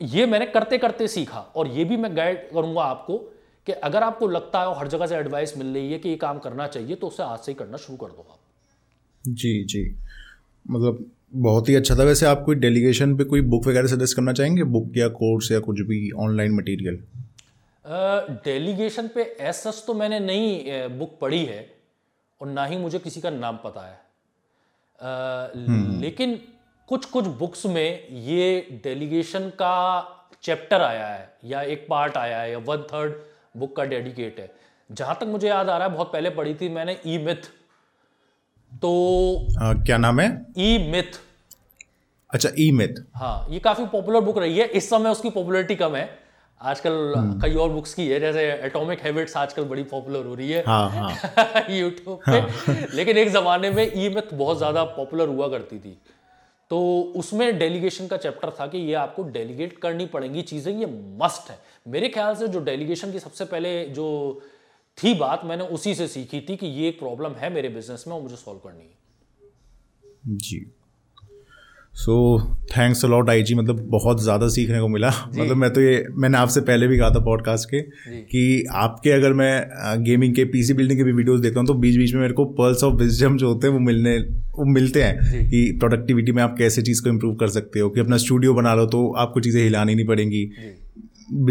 ये 0.00 0.26
मैंने 0.26 0.46
करते 0.48 0.78
करते 0.78 1.08
सीखा। 1.08 1.40
और 1.56 1.68
ये 1.68 1.84
भी 1.84 1.96
मैं 1.96 2.16
गाइड 2.16 2.50
करूँगा 2.50 2.82
आपको 2.82 3.18
कि 3.66 3.72
अगर 3.72 4.02
आपको 4.02 4.28
लगता 4.28 4.60
है 4.60 4.66
और 4.66 4.76
हर 4.76 4.88
जगह 4.88 5.06
से 5.06 5.16
एडवाइस 5.16 5.56
मिल 5.58 5.74
रही 5.74 5.92
है 5.92 5.98
कि 5.98 6.08
ये 6.08 6.16
काम 6.16 6.38
करना 6.38 6.66
चाहिए 6.66 6.96
तो 6.96 7.06
उसे 7.06 7.22
आज 7.22 7.38
से 7.38 7.52
ही 7.52 7.56
करना 7.56 7.76
शुरू 7.76 7.98
कर 7.98 8.12
दो 8.12 8.26
आप। 8.30 8.38
जी 9.24 9.64
जी। 9.64 9.88
मतलब 10.70 11.10
बहुत 11.32 11.68
ही 11.68 11.74
अच्छा 11.74 11.94
था। 11.96 12.04
वैसे 12.04 12.26
आप 12.26 12.42
कोई 12.46 12.56
डेलीगेशन 12.56 13.16
पे 13.16 13.24
कोई 13.24 13.40
बुक 13.40 13.66
वगैरह 13.66 13.86
सजेस्ट 13.86 14.16
करना 14.16 14.32
चाहेंगे? 14.32 14.64
बुक 14.64 14.92
या 14.96 15.08
कोर्स 15.08 15.50
या 15.52 15.58
कुछ 15.60 15.80
भी 15.80 16.10
ऑनलाइन 16.18 16.52
मटेरियल 16.52 17.02
डेलीगेशन 18.44 19.08
पे 19.08 19.22
एस 19.40 19.84
तो 19.86 19.94
मैंने 19.94 20.18
नई 20.20 20.88
बुक 20.88 21.18
पढ़ी 21.20 21.44
है 21.44 21.66
और 22.40 22.48
ना 22.48 22.64
ही 22.64 22.76
मुझे 22.76 22.98
किसी 22.98 23.20
का 23.20 23.30
नाम 23.30 23.56
पता 23.56 23.86
है। 23.86 24.00
आ, 25.00 25.46
हम्म। 25.68 26.00
लेकिन 26.00 26.38
कुछ 26.88 27.04
कुछ 27.04 27.26
बुक्स 27.38 27.64
में 27.66 28.08
ये 28.24 28.80
डेलीगेशन 28.84 29.48
का 29.48 29.74
चैप्टर 30.42 30.82
आया 30.82 31.06
है 31.06 31.28
या 31.44 31.62
एक 31.62 31.86
पार्ट 31.90 32.16
आया 32.16 32.40
है 32.40 32.50
या 32.52 32.58
वन 32.58 32.82
थर्ड 32.82 33.12
बुक 33.56 33.76
का 33.76 33.84
डेडिकेट 33.84 34.38
है। 34.40 34.50
जहाँ 34.90 35.16
तक 35.20 35.26
मुझे 35.26 35.48
याद 35.48 35.68
आ 35.68 35.76
रहा 35.78 35.88
है 35.88 35.94
बहुत 35.94 36.12
पहले 36.12 36.30
पढ़ी 36.30 36.54
थी 36.54 36.68
मैंने 36.68 36.96
ई 37.06 37.18
मिथ 37.18 37.50
तो 38.72 39.48
आ, 39.60 39.72
क्या 39.84 39.96
नाम 39.98 40.20
है? 40.20 40.28
ई 40.58 40.78
मिथ 40.90 41.20
अच्छा 42.30 42.48
ई 42.58 42.70
मिथ 42.72 43.02
हाँ 43.14 43.46
ये 43.50 43.58
काफ़ी 43.58 43.84
पॉपुलर 43.86 44.20
बुक 44.20 44.38
रही 44.38 44.58
है। 44.58 44.66
इस 44.66 44.88
समय 44.90 45.10
उसकी 45.10 45.30
पॉपुलरिटी 45.30 45.74
कम 45.74 45.96
है। 45.96 46.08
आजकल 46.60 47.14
कई 47.42 47.54
और 47.54 47.68
बुक्स 47.70 47.94
की 47.94 48.06
है 48.08 48.20
जैसे 48.20 48.42
एटॉमिक 48.66 49.00
हैबिट्स 49.00 49.36
आजकल 49.36 49.64
बड़ी 49.64 49.82
पॉपुलर 49.82 50.26
हो 50.26 50.34
रही 50.34 50.50
है। 50.50 50.62
हाँ 50.66 50.90
हाँ। 50.90 51.64
यूट्यूब 51.70 52.20
पे। 52.28 52.38
हाँ. 52.40 52.86
लेकिन 52.94 53.18
एक 53.18 53.30
जमाने 53.32 53.70
में 53.70 53.84
ई 53.96 54.08
मिथ 54.08 54.34
बहुत 54.34 54.58
ज़्यादा 54.58 54.84
पॉपुलर 54.96 55.28
हुआ 55.28 55.48
करती 55.48 55.78
थी। 55.78 55.96
तो 56.70 56.80
उसमें 57.16 57.58
डेलीगेशन 57.58 58.06
का 58.06 58.16
चैप्टर 58.16 58.50
था 58.60 58.66
कि 58.66 58.78
ये 58.78 58.94
आपको 58.94 59.22
डेलीगेट 59.22 59.76
करनी 59.78 60.06
पड़ेंगी 60.06 60.42
चीज़ें 60.42 60.72
ये 60.72 60.86
मस्ट 61.22 61.50
है। 61.50 61.58
मेरे 61.88 62.08
ख्याल 62.08 62.34
से 62.34 62.48
जो 62.48 62.60
डेलीगेशन 62.60 63.12
की 63.12 63.18
सबसे 63.18 63.44
पहले 63.44 63.84
जो 63.88 64.06
थी 64.98 65.14
बात 65.14 65.42
मैंने 65.44 65.64
उसी 65.70 65.94
से 65.94 66.06
सीखी 66.08 66.40
थी 66.40 66.56
कि 66.56 66.66
ये 66.68 66.88
एक 66.88 66.98
प्रॉब्लम 66.98 67.32
है 67.38 67.52
मेरे 67.54 67.68
बिज़नेस 67.70 68.04
में 68.08 68.14
और 68.14 68.22
मुझे 68.22 68.36
सॉल्व 68.36 68.58
करनी 68.58 68.82
है। 68.82 70.36
जी। 70.38 70.64
सो 71.94 72.14
थैंक्स 72.70 73.04
अलॉट 73.04 73.30
आई 73.30 73.42
जी 73.42 73.54
मतलब 73.54 73.80
बहुत 73.90 74.22
ज़्यादा 74.22 74.48
सीखने 74.48 74.78
को 74.80 74.88
मिला। 74.88 75.08
मतलब 75.28 75.56
मैं 75.56 75.70
तो 75.72 75.80
ये 75.80 76.04
मैंने 76.14 76.38
आपसे 76.38 76.60
पहले 76.60 76.86
भी 76.88 76.98
कहा 76.98 77.10
था 77.10 77.20
पॉडकास्ट 77.24 77.68
के 77.70 77.80
कि 78.22 78.64
आपके 78.74 79.10
अगर 79.10 79.32
मैं 79.32 80.02
गेमिंग 80.04 80.34
के 80.34 80.44
पीसी 80.44 80.74
बिल्डिंग 80.74 80.98
के 80.98 81.04
भी 81.04 81.12
वीडियोस 81.12 81.40
देखता 81.40 81.60
हूँ 81.60 81.66
तो 81.66 81.74
बीच 81.76 81.96
बीच 81.96 82.14
में 82.14 82.20
मेरे 82.20 82.34
को 82.34 82.44
पर्ल्स 82.54 82.84
ऑफ़ 82.84 82.94
विजडम 82.94 83.36
जो 83.36 83.48
होते 83.48 83.66
हैं 83.66 83.74
वो 83.74 83.80
मिलने 83.80 84.16
वो 84.52 84.64
मिलते 84.72 85.02
हैं 85.02 85.48
कि 85.50 85.60
प्रोडक्टिविटी 85.80 86.32
में 86.32 86.42
आप 86.42 86.54
कैसे 86.58 86.82
चीज़ 86.82 87.02
को 87.02 87.10
इम्प्रूव 87.10 87.34
कर 87.34 87.48
सकते 87.50 87.80
हो 87.80 87.90
कि 87.90 88.00
अपना 88.00 88.16
स्टूडियो 88.18 88.54
बना 88.54 88.74
लो 88.74 88.86
तो 88.86 89.06
आपको 89.18 89.40
चीज़ें 89.40 89.62
हिलानी 89.62 89.94
नहीं 89.94 90.06
पड़ेंगी। 90.06 90.44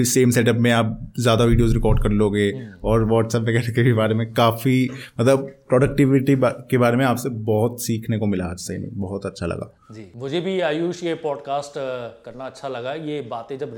सेम 0.05 0.29
सेटअप 0.29 0.55
में 0.55 0.69
आप 0.71 1.13
ज़्यादा 1.19 1.45
वीडियोस 1.45 1.73
रिकॉर्ड 1.73 2.01
कर 2.03 2.09
लोगे 2.11 2.51
और 2.83 3.03
व्हाट्सएप 3.05 3.41
वगैरह 3.41 3.73
के 3.73 3.83
भी 3.83 3.93
बारे 3.93 4.15
में 4.15 4.33
काफ़ी 4.33 4.89
मतलब 5.19 5.47
प्रोडक्टिविटी 5.69 6.35
के 6.41 6.77
बारे 6.77 6.97
में 6.97 7.05
आपसे 7.05 7.29
बहुत 7.45 7.81
सीखने 7.83 8.17
को 8.17 8.25
मिला 8.27 8.45
आज 8.45 8.59
सही 8.59 8.77
में 8.77 8.89
बहुत 8.95 9.25
अच्छा 9.25 9.45
लगा। 9.45 9.71
जी 9.91 10.05
मुझे 10.15 10.41
भी 10.41 10.59
आयुष 10.61 11.03
ये 11.03 11.13
पॉडकास्ट 11.23 11.73
करना 12.25 12.45
अच्छा 12.45 12.67
लगा। 12.67 12.93
ये 12.93 13.21
बातें 13.31 13.57
जब 13.57 13.75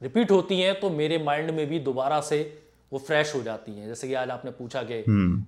रिपीट 0.00 0.30
होती 0.30 0.60
हैं 0.60 0.78
तो 0.80 0.90
मेरे 0.92 1.18
माइंड 1.24 1.50
में 1.50 1.66
भी 1.68 1.78
दोबारा 1.82 2.20
से 2.22 2.40
वो 2.92 2.98
फ्रेश 2.98 3.34
हो 3.34 3.42
जाती 3.42 3.72
हैं। 3.72 3.86
जैसे 3.86 4.08
कि 4.08 4.14
आज 4.14 4.30
आपने 4.30 4.50
पूछा 4.52 4.82
कि 4.82 4.94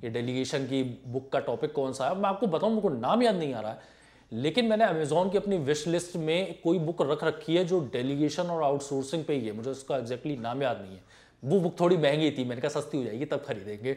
ये 0.04 0.10
डेलीगेशन 0.10 0.64
की 0.64 0.82
बुक 1.08 1.30
का 1.32 1.38
टॉपिक 1.40 1.72
कौन 1.72 1.92
सा 1.92 2.08
है। 2.08 2.16
मैं 2.16 2.28
आपको 2.28 2.46
बताऊँ 2.48 2.70
मेरे 2.70 2.82
को 2.82 2.88
नाम 2.90 3.22
याद 3.22 3.36
नहीं 3.36 3.54
आ 3.54 3.60
रहा 3.60 3.70
है। 3.70 3.96
लेकिन 4.32 4.64
मैंने 4.64 4.84
अमेजोन 4.84 5.30
की 5.30 5.38
अपनी 5.38 5.58
विश 5.58 5.86
लिस्ट 5.86 6.16
में 6.16 6.58
कोई 6.64 6.78
बुक 6.78 7.02
रख 7.02 7.24
रखी 7.24 7.56
है 7.56 7.64
जो 7.64 7.80
डेलीगेशन 7.92 8.42
और 8.42 8.62
आउटसोर्सिंग 8.62 9.24
पे 9.24 9.34
ही 9.34 9.46
है। 9.46 9.52
मुझे 9.52 9.70
उसका 9.70 9.96
एग्जैक्टली 9.96 10.36
नाम 10.36 10.62
याद 10.62 10.80
नहीं 10.80 10.96
है। 10.96 11.02
वो 11.44 11.60
बुक 11.60 11.80
थोड़ी 11.80 11.96
महँगी 11.96 12.30
थी 12.30 12.44
मैंने 12.44 12.60
कहा 12.60 12.80
सस्ती 12.80 12.98
हो 12.98 13.04
जाएगी 13.04 13.24
तब 13.24 13.44
खरीदेंगे। 13.48 13.96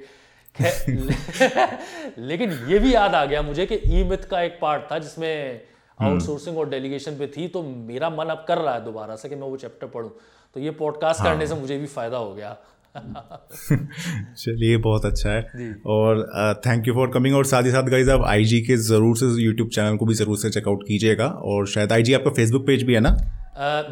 लेकिन 2.18 2.52
ये 2.52 2.80
भी 2.80 2.96
याद 2.96 3.16
आ 3.16 3.26
गया 3.26 3.42
मुझे 3.42 3.66
कि 3.66 3.76
ई 3.76 4.04
मिथ 4.04 4.18
का 4.18 4.42
एक 4.42 4.60
पार्ट 4.62 4.92
था 4.92 5.00
जिसमें 5.00 5.62
आउटसोर्सिंग 6.02 6.58
और 6.58 6.70
डेलीगेशन 6.70 7.18
पे 7.18 7.28
थी 7.28 7.48
तो 7.48 7.64
मेरा 7.64 8.10
मन 8.10 8.26
अब 8.26 8.46
कर 8.48 8.58
रहा 8.58 8.74
है 8.74 8.84
दोबारा 8.86 9.16
से 9.16 9.30
कि 9.30 9.36
मैं 9.36 9.48
वो 9.48 9.58
चैप्टर 9.58 9.88
पढ़ूँ। 9.88 10.12
तो 10.54 10.60
ये 10.60 10.72
पॉडकास्ट 10.72 11.22
हाँ। 11.22 11.32
करने 11.32 11.48
से 11.48 11.56
मुझे 11.56 11.78
भी 11.78 11.86
फ़ायदा 11.86 12.18
हो 12.18 12.34
गया। 12.34 12.58
चलिए 14.38 14.78
बहुत 14.80 15.06
अच्छा 15.06 15.30
है। 15.30 15.74
और 15.88 16.24
थैंक 16.66 16.88
यू 16.88 16.94
फॉर 16.94 17.12
कमिंग 17.14 17.36
और 17.36 17.46
साथ 17.46 17.64
ही 17.64 17.72
साथ 17.72 17.90
गाइज़ 17.90 18.10
आप 18.12 18.24
आईजी 18.28 18.62
के 18.62 18.76
ज़रूर 18.88 19.18
से 19.18 19.26
यूट्यूब 19.44 19.70
चैनल 19.70 19.98
को 19.98 20.06
भी 20.06 20.14
ज़रूर 20.14 20.38
से 20.38 20.50
चेकआउट 20.50 20.84
कीजिएगा। 20.88 21.28
और 21.46 21.68
शायद 21.68 21.92
आईजी 21.92 22.14
आपका 22.14 22.32
फेसबुक 22.32 22.66
पेज 22.68 22.84
भी 22.84 22.94
है 22.94 23.00
ना? 23.00 23.16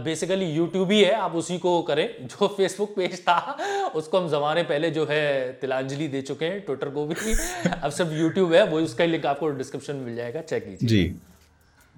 बेसिकली 0.04 0.46
uh, 0.46 0.58
यूट्यूब 0.58 0.92
ही 0.92 1.02
है 1.02 1.14
आप 1.14 1.34
उसी 1.36 1.58
को 1.58 1.82
करें। 1.82 2.08
जो 2.24 2.48
फेसबुक 2.48 2.94
पेज 2.96 3.20
था 3.22 3.58
उसको 3.96 4.20
हम 4.20 4.28
जमाने 4.30 4.64
पहले 4.64 4.90
जो 4.92 5.06
है 5.10 5.52
तिलांजलि 5.62 6.08
दे 6.08 6.22
चुके 6.22 6.46
हैं 6.46 6.60
ट्विटर 6.66 6.90
को 6.90 7.06
भी। 7.06 7.16
अब 7.74 7.92
सिर्फ़ 7.92 8.14
यूट्यूब 8.14 8.54
है 8.54 8.66
वो 8.68 8.80
उसका 8.82 9.06
लिंक 9.06 9.26
आपको 9.26 9.50
डिस्क्रिप्शन 9.58 9.96
में 9.96 10.06
मिल 10.06 10.16
जाएगा 10.16 10.42
चेक 10.44 10.66
कीजिए 10.66 10.90
जी। 10.90 11.04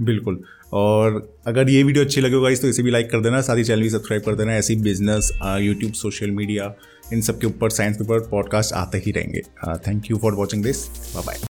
बिल्कुल। 0.02 0.42
और 0.74 1.22
अगर 1.48 1.70
ये 1.70 1.84
वीडियो 1.84 2.04
अच्छी 2.06 2.22
लगे 2.22 2.36
होगा 2.36 2.50
इस 2.50 2.62
तो 2.62 2.68
इसे 2.68 2.84
भी 2.84 2.92
लाइक 2.92 3.10
कर 3.12 3.22
देना, 3.22 3.42
साथ 3.42 3.58
ही 3.58 3.64
चैनल 3.64 3.82
भी 3.82 3.90
सब्सक्राइब 3.90 4.24
कर 4.24 4.36
देना, 4.36 4.56
ऐसी 4.56 4.76
बिज़नेस 4.84 5.32
यूट्यूब 5.62 5.94
सोशल 5.94 6.32
मीडिया 6.32 6.74
इन 7.14 7.22
सब 7.22 7.40
के 7.40 7.48
ऊपर 7.48 7.70
साइंस 7.70 7.98
पेपर 7.98 8.28
पॉडकास्ट 8.30 8.74
आते 8.74 9.02
ही 9.06 9.12
रहेंगे। 9.12 9.42
Thank 9.88 10.12
you 10.12 10.18
for 10.18 10.36
watching 10.36 10.64
this 10.64 10.88
bye 11.16 11.24
bye 11.24 11.50